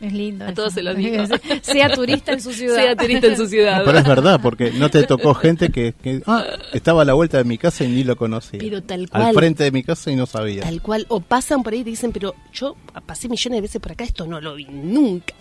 [0.00, 0.44] Es lindo.
[0.44, 0.54] A eso.
[0.54, 1.24] todos se lo digo.
[1.62, 2.76] sea turista en su ciudad.
[2.76, 3.82] Sea turista en su ciudad.
[3.84, 7.36] Pero es verdad, porque no te tocó gente que, que, ah, estaba a la vuelta
[7.38, 8.58] de mi casa y ni lo conocía.
[8.60, 9.34] Pero tal Al cual.
[9.34, 10.62] frente de mi casa y no sabía.
[10.62, 12.76] Tal cual, o pasan por ahí y te dicen, pero yo
[13.06, 15.34] pasé millones de veces por acá, esto no lo vi nunca.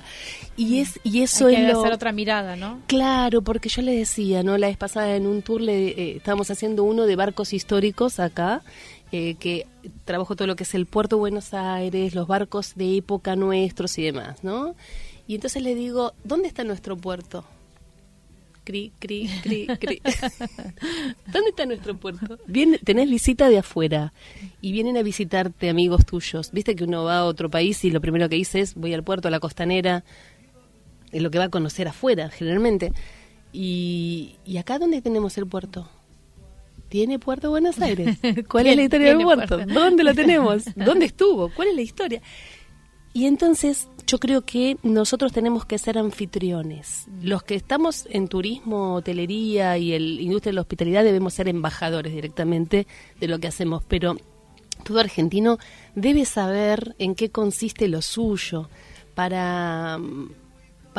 [0.57, 2.81] Y es y eso Hay que es lo hacer otra mirada, ¿no?
[2.87, 4.57] Claro, porque yo le decía, ¿no?
[4.57, 8.61] La vez pasada en un tour le eh, estábamos haciendo uno de barcos históricos acá,
[9.11, 9.65] eh, que
[10.05, 13.97] trabajo todo lo que es el puerto de Buenos Aires, los barcos de época nuestros
[13.97, 14.75] y demás, ¿no?
[15.27, 17.45] Y entonces le digo, ¿dónde está nuestro puerto?
[18.63, 20.01] Cri, cri, cri, cri.
[21.33, 22.37] ¿Dónde está nuestro puerto?
[22.45, 24.13] Viene, tenés visita de afuera
[24.61, 26.51] y vienen a visitarte amigos tuyos.
[26.51, 29.03] Viste que uno va a otro país y lo primero que dice es voy al
[29.03, 30.03] puerto, a la costanera,
[31.11, 32.93] es lo que va a conocer afuera, generalmente.
[33.51, 35.89] Y, ¿y acá dónde tenemos el puerto?
[36.89, 38.17] ¿Tiene puerto Buenos Aires?
[38.49, 39.57] ¿Cuál es la historia del puerto?
[39.57, 39.73] puerto.
[39.73, 40.63] ¿Dónde lo tenemos?
[40.75, 41.49] ¿Dónde estuvo?
[41.53, 42.21] ¿Cuál es la historia?
[43.13, 47.07] Y entonces yo creo que nosotros tenemos que ser anfitriones.
[47.21, 52.13] Los que estamos en turismo, hotelería y el industria de la hospitalidad debemos ser embajadores
[52.13, 52.87] directamente
[53.19, 54.15] de lo que hacemos, pero
[54.83, 55.57] todo argentino
[55.95, 58.69] debe saber en qué consiste lo suyo
[59.15, 59.99] para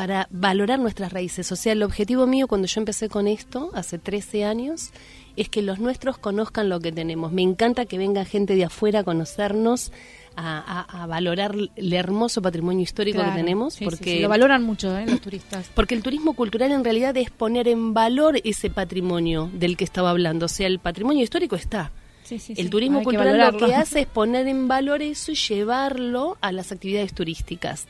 [0.00, 1.52] para valorar nuestras raíces.
[1.52, 4.92] O sea, el objetivo mío cuando yo empecé con esto, hace 13 años,
[5.36, 7.32] es que los nuestros conozcan lo que tenemos.
[7.32, 9.92] Me encanta que venga gente de afuera a conocernos,
[10.36, 14.30] a, a- a valorar el hermoso patrimonio histórico Claro, que tenemos, sí, porque sí, lo
[14.30, 15.04] valoran mucho, ¿eh?
[15.06, 15.70] Los turistas.
[15.74, 20.08] porque el turismo cultural en realidad es poner en valor ese patrimonio del que estaba
[20.08, 20.46] hablando.
[20.46, 21.92] O sea, el patrimonio histórico está.
[22.24, 22.54] Sí, sí.
[22.56, 26.38] El turismo Hay que cultural lo que hace es poner en valor eso y llevarlo
[26.40, 27.86] a las actividades turísticas.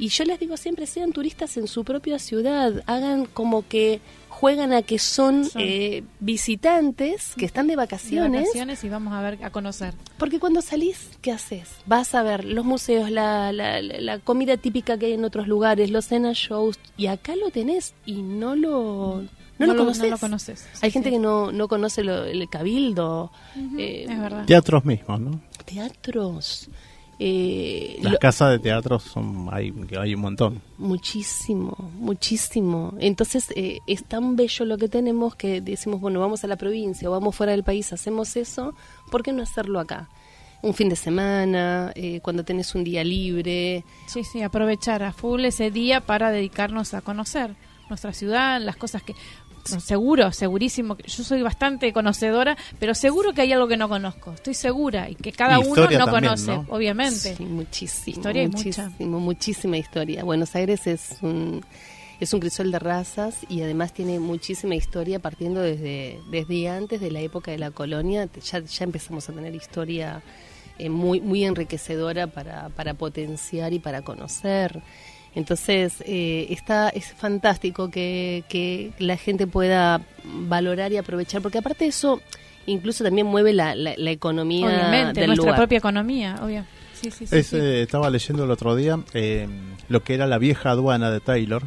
[0.00, 4.72] Y yo les digo siempre, sean turistas en su propia ciudad, hagan como que juegan
[4.72, 5.60] a que son, Son.
[5.62, 9.92] eh, visitantes que están de De vacaciones, vacaciones y vamos a ver, a conocer.
[10.18, 11.68] porque cuando salís, ¿qué haces?
[11.86, 15.46] Vas a ver los museos, la, la, la- la comida típica que hay en otros
[15.46, 19.22] lugares, los cena shows, y acá lo tenés y no lo,
[19.58, 20.04] no lo conoces.
[20.04, 20.60] No lo conoces.
[20.72, 21.16] Sí, Hay gente sí.
[21.16, 23.30] que no, no conoce lo- el cabildo,
[23.76, 24.46] eh, Es verdad.
[24.46, 25.40] Teatros mismos, ¿no?
[25.66, 26.68] teatros.
[27.22, 30.62] Eh, Las lo- casas de teatro son hay, hay un montón.
[30.78, 32.94] muchísimo, muchísimo.
[32.98, 37.08] Entonces eh, es tan bello lo que tenemos que decimos, bueno, vamos a la provincia
[37.08, 38.74] o vamos fuera del país, hacemos eso,
[39.10, 40.08] ¿por qué no hacerlo acá?
[40.62, 43.84] Un fin de semana, eh, cuando tenés un día libre.
[44.06, 47.54] Sí, sí, aprovechar a full ese día para dedicarnos a conocer
[47.88, 49.14] nuestra ciudad, las cosas que...
[49.64, 50.96] seguro, segurísimo.
[50.96, 54.32] que Yo soy bastante conocedora, pero seguro que hay algo que no conozco.
[54.32, 56.66] Estoy segura y que cada Y uno no también, conoce, ¿no?
[56.68, 57.34] obviamente.
[57.36, 58.16] Sí, muchísimo.
[58.16, 58.90] Historia mucha.
[58.98, 60.24] muchísima historia.
[60.24, 61.64] Buenos Aires es un,
[62.20, 67.10] es un crisol de razas y además tiene muchísima historia partiendo desde, desde antes de
[67.10, 68.28] la época de la colonia.
[68.50, 70.22] Ya, ya empezamos a tener historia
[70.78, 74.82] eh, muy, muy enriquecedora para, para potenciar y para conocer.
[75.34, 81.84] Entonces, eh, está, es fantástico que, que la gente pueda valorar y aprovechar, porque aparte
[81.84, 82.20] de eso,
[82.66, 85.56] incluso también mueve la, la, la economía Obviamente, del nuestra lugar.
[85.60, 86.64] propia economía, obvio.
[87.00, 87.56] Sí, sí, sí, Es, sí.
[87.56, 89.48] eh, estaba leyendo el otro día eh,
[89.88, 91.62] lo que era la vieja aduana de Taylor,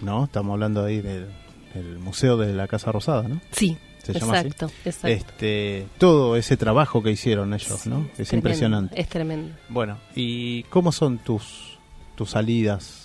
[0.00, 0.24] ¿no?
[0.24, 1.26] Estamos hablando ahí del,
[1.74, 3.40] del Museo de la Casa Rosada, ¿no?
[3.50, 4.46] Sí, Se llama así.
[4.48, 4.70] exacto.
[5.04, 8.02] Este, todo ese trabajo que hicieron ellos, ¿no?
[8.16, 9.00] Es Tremendo, impresionante.
[9.00, 9.54] Es tremendo.
[9.68, 11.76] Bueno, ¿y cómo son tus
[12.14, 12.99] tus salidas?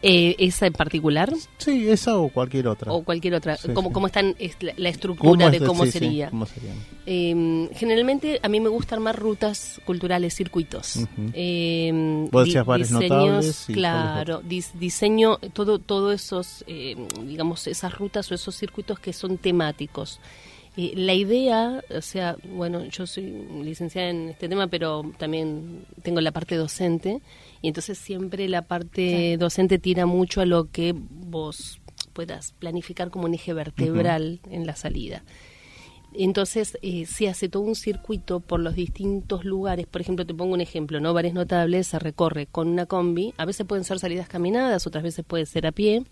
[0.00, 2.92] Eh, ¿Esa en particular Sí, esa o cualquier otra.
[2.92, 3.56] o cualquier otra?
[3.56, 3.94] Sí, ¿Cómo, sí.
[3.94, 6.30] cómo están es la, estructura de es- cómo sí, sería?
[6.30, 6.46] cómo?
[7.04, 10.96] Eh, generalmente a mí me gustan más rutas culturales, circuitos.
[10.96, 11.30] Ujú.
[11.32, 16.94] Eh, Vos di- decías bares diseños, claro, dis- diseño, todo, todo esos, eh,
[17.24, 20.20] digamos, esas rutas o esos circuitos que son temáticos.
[20.76, 23.32] Eh, la idea, o sea, bueno, yo soy
[23.64, 27.20] licenciada en este tema, pero también tengo la parte docente,
[27.60, 31.80] y entonces siempre la parte docente tira mucho a lo que vos
[32.12, 35.22] puedas planificar como un eje vertebral en la salida.
[36.14, 39.86] Entonces eh, se hace todo un circuito por los distintos lugares.
[39.86, 41.12] Por ejemplo, te pongo un ejemplo, ¿no?
[41.12, 43.34] Bares notables se recorre con una combi.
[43.36, 46.04] A veces pueden ser salidas caminadas, otras veces puede ser a pie.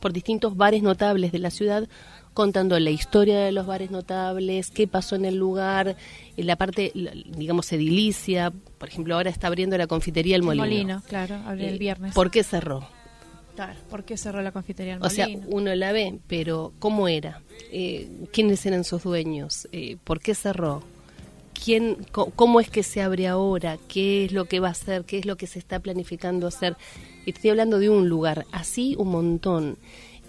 [0.00, 1.88] Por distintos bares notables de la ciudad,
[2.34, 5.96] contando la historia de los bares notables, qué pasó en el lugar,
[6.36, 6.92] en la parte,
[7.36, 8.52] digamos, edilicia.
[8.78, 10.64] Por ejemplo, ahora está abriendo la confitería El El Molino.
[10.64, 12.14] Molino, claro, abre el Eh, viernes.
[12.14, 12.88] ¿Por qué cerró?
[13.54, 15.46] Claro, ¿por qué cerró la confitería El O sea, Molino?
[15.50, 17.42] uno la ve, pero ¿cómo era?
[17.70, 19.68] Eh, ¿Quiénes eran sus dueños?
[19.72, 20.82] Eh, ¿Por qué cerró?
[21.64, 23.78] ¿Quién, ¿Cómo es que se abre ahora?
[23.86, 25.04] ¿Qué es lo que va a hacer?
[25.04, 26.76] ¿Qué es lo que se está planificando hacer?
[27.26, 29.76] Estoy hablando de un lugar, así un montón.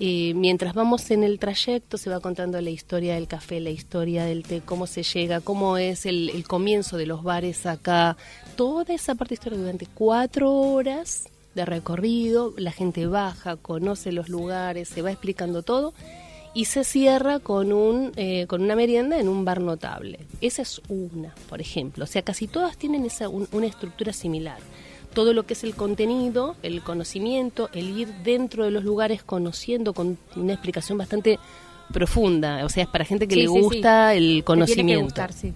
[0.06, 4.26] Eh, mientras vamos en el trayecto se va contando la historia del café, la historia
[4.26, 8.18] del té, cómo se llega, cómo es el, el comienzo de los bares acá.
[8.58, 14.90] Toda esa parte histórica durante cuatro horas de recorrido, la gente baja, conoce los lugares,
[14.90, 15.94] se va explicando todo
[16.54, 20.20] y se cierra con un eh, con una merienda en un bar notable.
[20.42, 22.04] Esa es una, por ejemplo.
[22.04, 24.58] O sea, casi todas tienen esa un- una estructura similar.
[25.14, 29.94] Todo lo que es el contenido, el conocimiento, el ir dentro de los lugares conociendo
[29.94, 31.40] con una explicación bastante
[31.92, 32.66] profunda.
[32.66, 33.60] O sea, es para gente que Sí, le sí, sí.
[33.62, 35.04] gusta el Te tiene que conocimiento.
[35.06, 35.54] gustar, sí.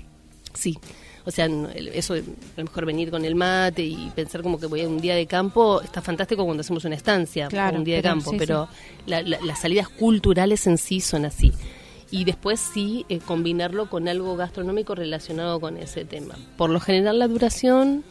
[0.53, 0.78] Sí,
[1.26, 2.18] o sea, eso, a
[2.58, 5.26] lo mejor venir con el mate y pensar como que voy a un día de
[5.28, 8.68] campo, está fantástico cuando hacemos una estancia, Claro, un día de pero campo, sí, pero
[9.05, 11.51] la- la- las salidas culturales en sí son así.
[12.10, 16.36] Y después sí eh, combinarlo con algo gastronómico relacionado con ese tema.
[16.55, 18.03] Por lo general la duración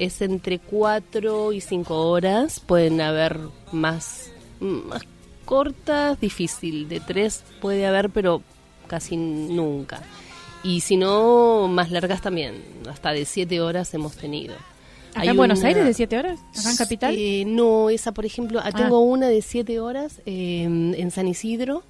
[0.00, 3.38] es entre 4 y 5 horas, pueden haber
[3.72, 4.30] más,
[4.60, 5.02] más
[5.44, 8.42] cortas, difícil, de 3 puede haber, pero
[8.86, 10.02] casi nunca.
[10.62, 14.54] Y si no, más largas también, hasta de 7 horas hemos tenido.
[15.12, 16.38] ¿Acá Hay en Buenos una- Aires de 7 horas?
[16.58, 17.14] ¿Acá en Capital?
[17.18, 18.76] Eh, no, esa por ejemplo, ah, Ah.
[18.76, 21.82] tengo una de 7 horas eh, en San Isidro,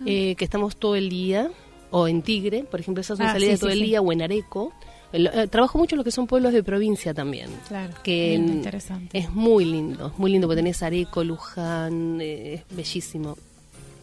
[0.00, 0.04] Ah.
[0.06, 1.50] eh, que estamos todo el día,
[1.90, 3.86] o en Tigre, por ejemplo, esa es una Ah, salida sí, todo sí, el sí.
[3.86, 4.72] día, o en Areco.
[5.12, 7.48] El- eh, trabajo mucho en lo que son pueblos de provincia también.
[7.68, 9.18] Claro, Que lindo, en- interesante.
[9.18, 13.36] Es muy lindo, muy lindo, porque tenés Areco, Luján, eh, es bellísimo.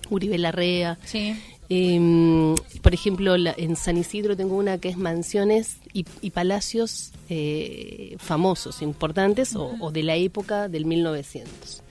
[0.10, 0.98] Uribe Larrea.
[1.06, 1.36] Sí.
[1.70, 7.12] Eh, por ejemplo, la- en San Isidro tengo una que es mansiones y, y palacios
[7.30, 11.82] eh, famosos, importantes, o, o de la época del 1900.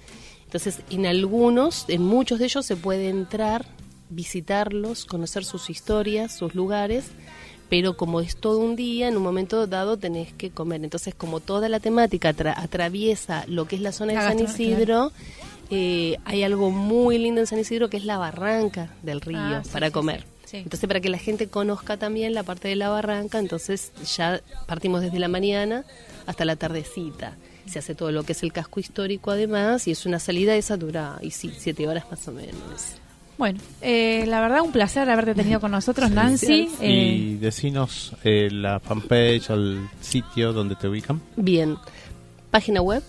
[0.45, 3.65] Entonces, en algunos, en muchos de ellos se puede entrar
[4.11, 7.07] visitarlos, conocer sus historias, sus lugares,
[7.73, 10.85] pero como es todo un día, en un momento dado tenés que comer.
[10.85, 14.39] Entonces, como toda la temática atra- atraviesa lo que es la zona La de San
[14.47, 15.11] Isidro,
[15.71, 19.63] eh, hay algo muy lindo en San Isidro que es la barranca del río Ah,
[19.73, 20.21] para sí, comer.
[20.45, 20.57] sí, sí.
[20.59, 25.01] Entonces, para que la gente conozca también la parte de la barranca, entonces ya partimos
[25.01, 25.87] desde la mañana
[26.27, 27.39] hasta la tardecita.
[27.65, 30.77] Se hace todo lo que es el casco histórico además y es una salida esa
[30.77, 32.97] dura, y sí, siete horas más o menos.
[33.43, 36.69] Bueno, eh, la verdad un placer haberte tenido con nosotros, Nancy.
[36.81, 41.21] Eh, Y decinos eh, la fanpage o el sitio donde te ubican.
[41.35, 41.77] Bien,
[42.53, 43.03] página web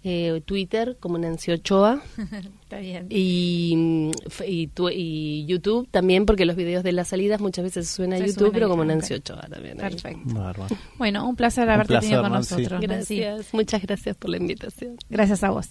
[0.08, 2.00] eh, Twitter como Nancy Ochoa
[2.62, 3.08] está bien.
[3.10, 4.12] y, mm,
[4.48, 8.14] y, tu- y YouTube también porque los videos de las salidas muchas veces se suben
[8.14, 8.86] a Se YouTube, suben pero ahí, como.
[8.86, 9.82] Nancy Ochoa también.
[9.82, 9.90] ahí.
[9.90, 10.34] Perfecto.
[10.36, 10.76] Bárbaro.
[11.00, 12.56] Bueno, un placer haberte placer, tenido con Nancy.
[12.56, 12.82] nosotros.
[12.88, 13.18] Nancy.
[13.20, 14.96] Gracias, muchas gracias por la invitación.
[15.10, 15.70] Gracias a vos.